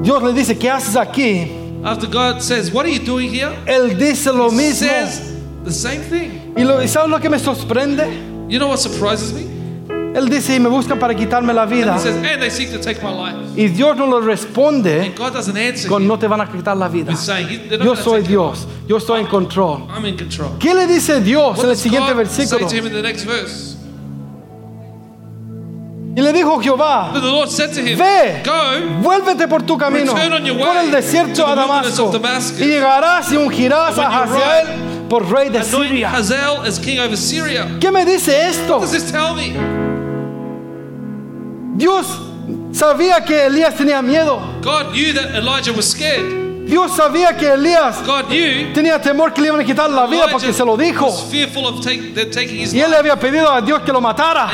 [0.00, 1.57] Dios le dice, ¿qué haces aquí?
[1.84, 3.50] After God says, What are you doing here?
[3.66, 4.88] Él dice lo He mismo.
[4.88, 5.20] says
[5.64, 6.54] the same thing.
[6.56, 8.06] Y, lo, ¿y sabes lo que me sorprende?
[8.48, 9.46] You know what surprises me?
[10.14, 11.94] Él dice, y me buscan para quitarme la vida.
[11.94, 13.36] He says, And they seek to take my life.
[13.56, 17.14] Y Dios no le responde And con no te van a quitar la vida.
[17.14, 18.22] saying, "He- they're not Yo soy.
[18.22, 19.86] Dios, yo estoy en control.
[19.94, 20.56] I'm in control.
[20.58, 22.68] ¿Qué le dice Dios What en el siguiente God versículo?
[26.18, 29.78] Y le dijo Jehová, But the Lord said to him, Ve, Go, vuélvete por tu
[29.78, 32.10] camino, Return on your por el desierto a Damasco,
[32.58, 36.10] y llegarás y ungirás And a Hazael por rey de Siria.
[36.10, 37.68] Hazael as king over Syria.
[37.78, 38.78] ¿Qué me dice esto?
[38.78, 39.54] What does this tell me?
[41.76, 42.08] Dios
[42.72, 44.40] sabía que Elías tenía miedo.
[44.60, 46.47] God knew that Elijah was scared.
[46.68, 50.26] Dios sabía que Elías God knew tenía temor que le iban a quitar la vida
[50.30, 51.08] porque se lo dijo.
[52.74, 54.50] Y él le había pedido a Dios que lo matara.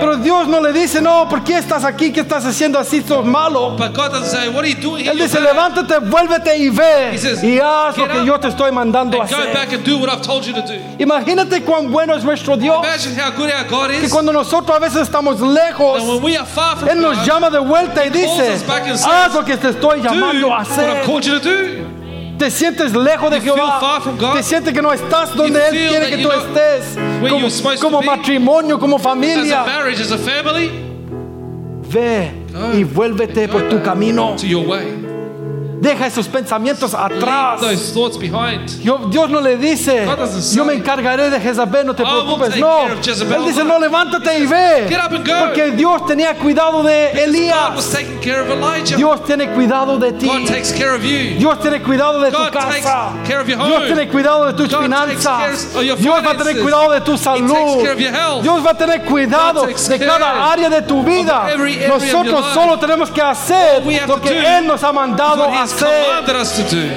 [0.00, 2.12] Pero Dios no le dice, no, ¿por qué estás aquí?
[2.12, 3.02] ¿Qué estás haciendo así?
[3.02, 3.76] Sos malo.
[3.76, 7.18] Él dice, You're bad." levántate, vuélvete y ve.
[7.42, 9.52] Y haz lo "Get que yo te estoy mandando a hacer.
[10.98, 12.78] Imagínate cuán bueno es nuestro Dios.
[14.00, 16.02] Que cuando nosotros a veces estamos lejos,
[16.88, 18.56] Él nos llama de vuelta y dice,
[19.04, 20.83] haz lo que te estoy do llamando a hacer.
[22.38, 24.02] Te sientes lejos de Jehová.
[24.34, 26.98] Te sientes que no estás donde You Él quiere que tú estés.
[27.80, 29.64] Como, matrimonio, como As a familia.
[29.64, 30.70] marriage, as a family,
[31.88, 32.30] Ve
[32.74, 34.34] y vuélvete por tu camino.
[34.36, 35.03] to your way.
[35.84, 37.60] Deja esos pensamientos atrás.
[38.82, 40.06] Yo- Dios no le dice,
[40.56, 42.48] yo me encargaré de Jezabel, no te preocupes.
[42.60, 42.86] No.
[43.36, 44.86] Él dice, no, levántate y ve.
[45.40, 47.56] Porque Dios tenía cuidado de Elías.
[48.96, 50.26] Dios tiene cuidado de ti.
[51.38, 53.10] Dios tiene cuidado de tu casa.
[53.68, 55.68] Dios tiene cuidado de tus finanzas.
[56.00, 57.82] Dios va a tener cuidado de tu salud.
[58.42, 61.44] Dios va a tener cuidado de cada área de tu vida.
[61.88, 64.28] Nosotros solo tenemos que hacer lo que
[64.58, 66.26] Él nos ha mandado What He a has hacer.
[66.26, 66.88] commanded us to do.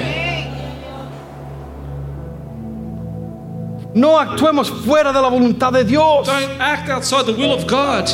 [3.94, 6.26] No actuemos fuera de la voluntad de Dios.
[6.26, 8.06] Don't act outside the will of God.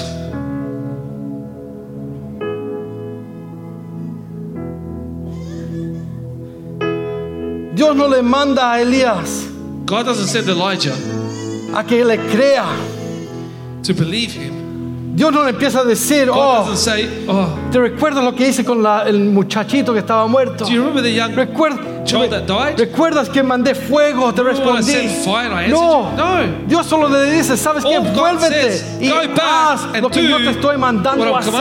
[7.75, 9.49] Dios no le manda a Elías
[9.85, 10.95] God doesn't send Elijah
[11.75, 12.65] a que le crea.
[13.83, 14.54] to believe him.
[15.15, 18.83] Dios no le empieza a decir, oh, say, Oh, ¿te recuerdas lo que hice con
[18.83, 20.65] la- el muchachito que estaba muerto?
[20.65, 22.77] do you remember the young Recuer- child that died?
[22.77, 24.35] ¿Recuerdas que mandé fuego?
[24.35, 24.93] Te respondí.
[25.25, 26.11] fire No?
[26.17, 26.67] No.
[26.67, 27.99] Dios solo le dice, ¿sabes qué?
[28.01, 29.09] Vuélvete says, y
[29.41, 31.55] haz lo que yo te estoy mandando a hacer.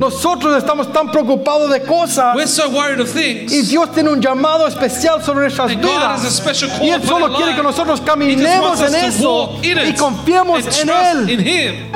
[0.00, 3.68] Nosotros estamos tan preocupados de cosas We're so worried of y things.
[3.68, 6.70] Dios tiene un llamado especial sobre nuestras And God has a vidas.
[6.70, 11.30] call Y Él solo quiere que nosotros caminemos en eso y confiemos en Él.
[11.30, 11.90] in Him.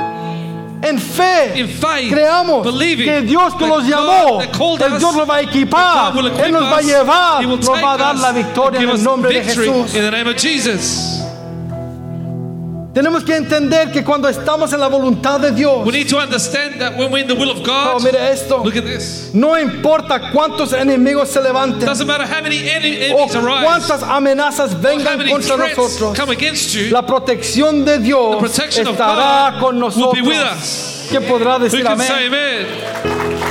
[0.83, 5.41] En fe, In faith, creamos que Dios que nos llamó, el Dios nos va a
[5.41, 9.33] equipar, Él nos va a llevar, nos va a dar la victoria en el nombre
[9.33, 11.24] de Jesús.
[12.95, 16.79] Tenemos que entender que cuando estamos en la voluntad de Dios, We need to understand
[16.79, 19.31] that when we're in the will of oh, God, mire esto, look at this.
[19.33, 24.01] no importa cuántos enemigos se levanten Doesn't matter how many ene- o enemies arise, cuántas
[24.01, 28.37] amenazas how vengan many contra threats nosotros, come against you, la protección de the Dios
[28.37, 30.13] protection of estará God con will nosotros.
[30.13, 31.07] be with us.
[31.11, 32.65] ¿Quién podrá Who decir can say amén?
[33.03, 33.45] amen?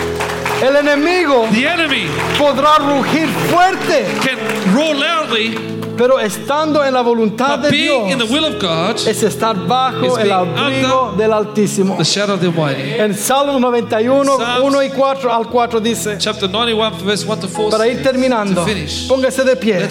[0.62, 2.06] El enemigo The enemy
[2.38, 4.38] podrá rugir fuerte, can
[4.74, 8.28] roar loudly, pero estando en la voluntad but de Dios
[8.60, 11.96] God, es estar bajo el abrigo del Altísimo.
[11.96, 12.94] the shadow of the Almighty.
[12.98, 17.48] En Salmos 91, Psalms 1 y 4 al 4 dice, Chapter 91, verse 1 to
[17.48, 17.70] 4.
[17.70, 19.08] para ir terminando, finish.
[19.08, 19.88] póngase de pie.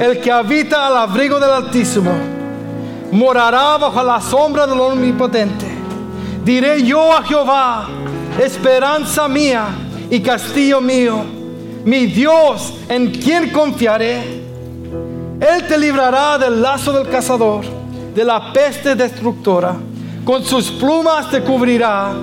[0.00, 2.12] El que habita al abrigo del Altísimo
[3.12, 5.66] morará bajo la sombra del Omnipotente.
[6.44, 7.88] Diré yo a Jehová,
[8.40, 9.66] esperanza mía
[10.10, 11.24] y castillo mío,
[11.84, 14.35] mi Dios en quien confiaré.
[15.40, 17.64] Él te librará del lazo del cazador,
[18.14, 19.76] de la peste destructora.
[20.24, 22.14] Con sus plumas te cubrirá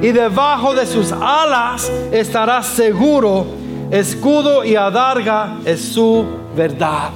[0.00, 3.46] y debajo de sus alas estarás seguro.
[3.90, 6.24] Escudo y adarga es su
[6.56, 7.10] verdad.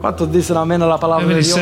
[0.00, 1.58] ¿Cuántos dicen amén a la palabra de Dios?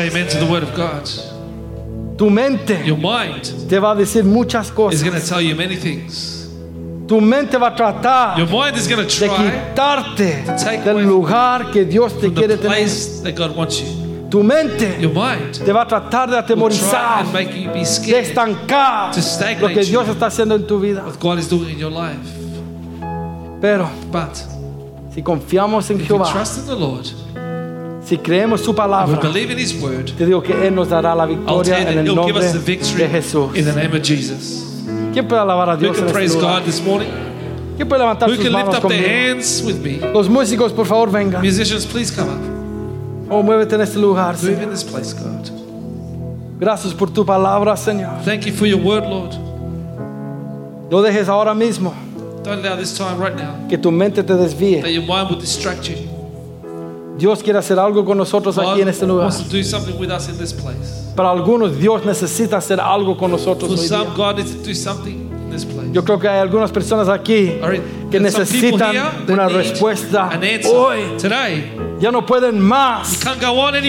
[2.17, 5.03] Tu mente Your mind te va a decir muchas is cosas.
[5.03, 6.36] to tell you many things.
[7.07, 11.03] Tu mente va a tratar Your mind is going to de try quitarte take del
[11.07, 12.75] lugar que Dios te from quiere the tener.
[12.75, 13.87] place that God wants you.
[14.29, 17.71] Tu mente Your mind te va a tratar de will try atemorizar, and make you
[17.71, 19.91] be de scared estancar to stagnate lo que you.
[19.91, 21.03] Dios está haciendo en tu vida.
[21.05, 22.19] what God is doing in your life.
[23.61, 24.35] Pero But
[25.13, 27.05] si confiamos en if you Jehová, trust in the Lord,
[28.03, 31.15] si creemos su we palabra, believe in His word, te digo que Él nos dará
[31.15, 33.07] la I'll tell victoria you that en el He'll give nombre us the victory de
[33.09, 33.55] Jesús.
[33.55, 34.76] in the name of Jesus.
[35.17, 36.59] ¿Quién puede alabar a Who Dios en can este praise lugar?
[36.59, 37.09] God this morning?
[37.75, 39.33] ¿Quién puede levantar Who sus can lift manos up their conmigo?
[39.33, 39.97] hands with me?
[40.13, 41.41] Los músicos, por favor, vengan.
[41.41, 43.31] Musicians, please come up.
[43.31, 44.61] Oh, muévete en este lugar, Move Señor.
[44.63, 45.49] in this place, God.
[46.59, 48.21] Gracias por tu palabra, Señor.
[48.23, 49.33] Thank you for your word, Lord.
[50.91, 51.93] No dejes ahora mismo
[52.43, 54.81] Don't allow this time right now que tu mente te desvíe.
[54.83, 55.95] that your mind will distract you.
[57.17, 59.31] Dios quiere hacer algo con nosotros aquí en este lugar.
[61.15, 64.03] Para algunos, Dios necesita hacer algo con nosotros hoy día.
[65.91, 67.53] Yo creo que hay algunas personas aquí
[68.11, 68.95] que necesitan
[69.27, 70.29] una respuesta
[70.71, 70.99] hoy.
[71.99, 73.19] Ya no pueden más.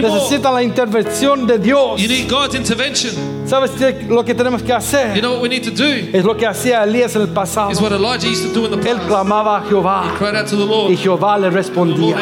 [0.00, 2.00] Necesitan la intervención de Dios.
[2.00, 3.12] You need God's intervention.
[3.46, 3.72] ¿Sabes
[4.08, 5.20] lo que tenemos que You hacer?
[5.20, 7.70] know what we need to do Es lo que hacía Elías en el pasado.
[7.70, 10.90] Él clamaba a Jehová Cried out to the Lord.
[10.92, 12.16] y Jehová le respondía.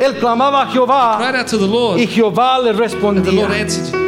[0.00, 1.98] Él clamaba a Jehová Cried out to the Lord.
[2.00, 3.60] y Jehová le And the Lord respondía.
[3.60, 4.06] answered you.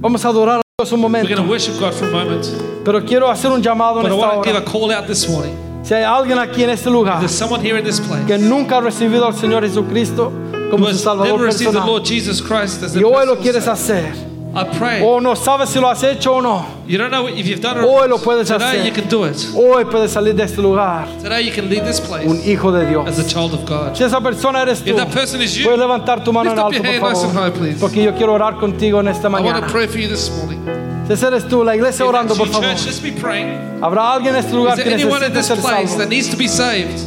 [0.00, 1.42] Vamos a adorar a Dios un We're going momento.
[1.42, 2.44] to worship God for a moment.
[2.84, 4.66] Pero quiero hacer un llamado en But I esta want to give hora.
[4.66, 5.56] a call out this morning.
[5.84, 8.76] Si hay alguien aquí en este lugar There's someone here in this place que nunca
[8.78, 12.40] ha recibido al Señor Jesucristo who como su has Salvador received the personal Lord Jesus
[12.40, 14.10] Christ as y hoy lo personal quieres Savior.
[14.10, 15.02] hacer I pray.
[15.02, 17.78] o no sabes si lo has hecho o no, You don't know if you've done
[17.78, 17.84] it.
[17.88, 18.84] Hoy lo puedes Today hacer.
[18.86, 19.36] you can do it.
[19.54, 22.26] hoy puedes salir de este lugar Today you can leave this place.
[22.28, 23.08] un hijo de Dios.
[23.08, 23.96] as a child of God.
[23.96, 26.58] Si esa persona eres tú, If that person is you, puedes levantar tu mano lift
[26.58, 27.80] en up alto, your por hand nice and favor, high, please.
[27.80, 30.60] porque yo quiero orar contigo en esta I want to pray for you this morning.
[31.06, 32.68] Si ese eres tú, la iglesia orando, por favor.
[32.68, 33.80] church, let's be praying.
[33.80, 36.28] Habrá alguien en este Is lugar que anyone in necesite this ser place that needs
[36.28, 37.00] to be saved?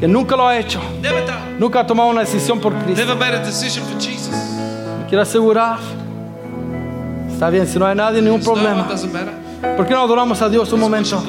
[0.00, 1.58] que nunca lo ha hecho, Never done.
[1.58, 2.96] nunca ha tomado una decisión por Cristo.
[3.04, 4.34] Never made a decision for Jesus.
[5.10, 5.76] Quiero asegurar.
[7.32, 8.86] Está bien, si no hay nadie, ningún problema.
[9.76, 11.20] ¿Por qué no adoramos a Dios un momento?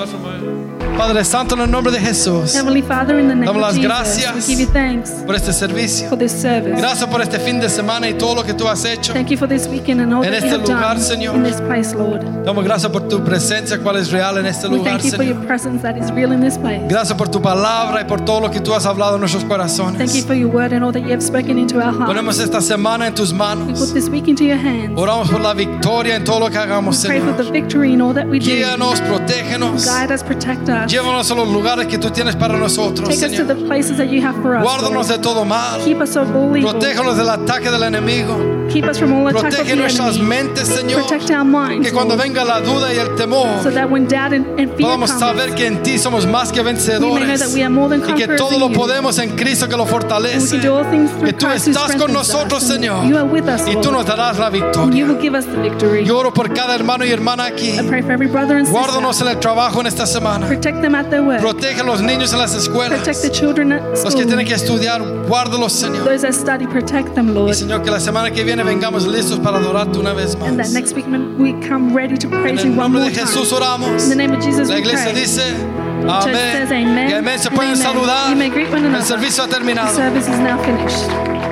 [0.98, 3.78] Padre Santo, en el nombre de Jesús, Heavenly Father, in the name Damos las of
[3.78, 4.36] Jesus, gracias.
[4.36, 6.10] we give you thanks por este servicio.
[6.10, 6.80] for this service.
[6.80, 9.12] Gracias por este fin de semana y todo lo que tú has hecho.
[9.14, 11.36] Thank you for this weekend and all En that you este have lugar, done Señor.
[11.36, 12.22] in this place, Lord.
[12.46, 15.24] Damos gracias por tu presencia, cual es real en este We lugar, thank you for
[15.26, 15.48] your Señor.
[15.48, 16.82] presence that is real in this place.
[16.88, 19.52] Gracias por tu palabra y por todo lo que tú has hablado en nuestros Thank
[19.52, 20.26] you corazones.
[20.26, 22.06] for your word and all that you have spoken into our hearts.
[22.06, 23.80] Ponemos esta semana en tus We manos.
[23.80, 24.92] put this week into your hands.
[24.96, 27.54] Oramos por la victoria en todo lo que hagamos, We pray for the Señor.
[27.54, 28.46] victory in all that we do.
[28.46, 29.86] Guíanos, protégenos.
[29.86, 30.81] Guide us, protect us.
[30.88, 34.08] Llévanos a los lugares que tú tienes para nosotros, Take us to the places that
[34.08, 34.64] you have for us.
[34.64, 35.82] Guárdanos de todo mal.
[35.84, 36.72] Keep us of all evil.
[36.72, 38.61] Protégenos del ataque del enemigo.
[38.72, 40.30] Keep us from all attack of Protege the nuestras enemy.
[40.30, 41.02] mentes, Señor.
[41.08, 44.08] Protect our minds, Que cuando Lord, venga la duda y el temor, so that when
[44.08, 46.74] doubt and, and fear podamos comes, saber que en ti somos más que we may
[46.74, 47.40] know vencedores.
[47.40, 48.76] that we are more than Y que conquerors todo in lo you.
[48.76, 50.50] podemos en Cristo que lo And we fortalece.
[50.52, 52.70] can do all things through Que tú Christ who estás con strengthens nosotros, us.
[52.72, 53.06] And Señor.
[53.10, 53.92] You are with us, Y tú Lord.
[53.94, 55.06] nos darás la And you victoria.
[55.06, 56.06] will give us the victory.
[56.06, 57.78] Yo oro por cada hermano y hermana aquí.
[57.78, 60.48] I pray for every brother and Guárdanos en el trabajo en esta semana.
[60.48, 61.42] Protect them at their work.
[61.42, 63.00] Protege a los niños en las escuelas.
[63.00, 64.26] Protect the children at Los que school.
[64.28, 66.06] tienen que estudiar, guárdalos, Señor.
[66.06, 67.54] Those that study, protect them, Y Lord.
[67.56, 70.74] Señor, que la semana que viene vengamos listos para adorarte una vez And that más.
[70.74, 71.06] next week
[71.38, 73.28] we come ready to En praise el you one nombre more de time.
[73.28, 74.04] Jesús oramos.
[74.04, 75.22] In the name of Jesus La we iglesia pray.
[75.22, 75.54] dice
[76.02, 76.88] Church says amén.
[76.88, 77.10] amen.
[77.10, 77.40] Y amén.
[77.40, 77.84] Se and pueden amen.
[77.84, 78.30] saludar.
[78.32, 79.06] You may greet one El another.
[79.06, 79.96] servicio ha The terminado.
[79.96, 81.51] service is now finished.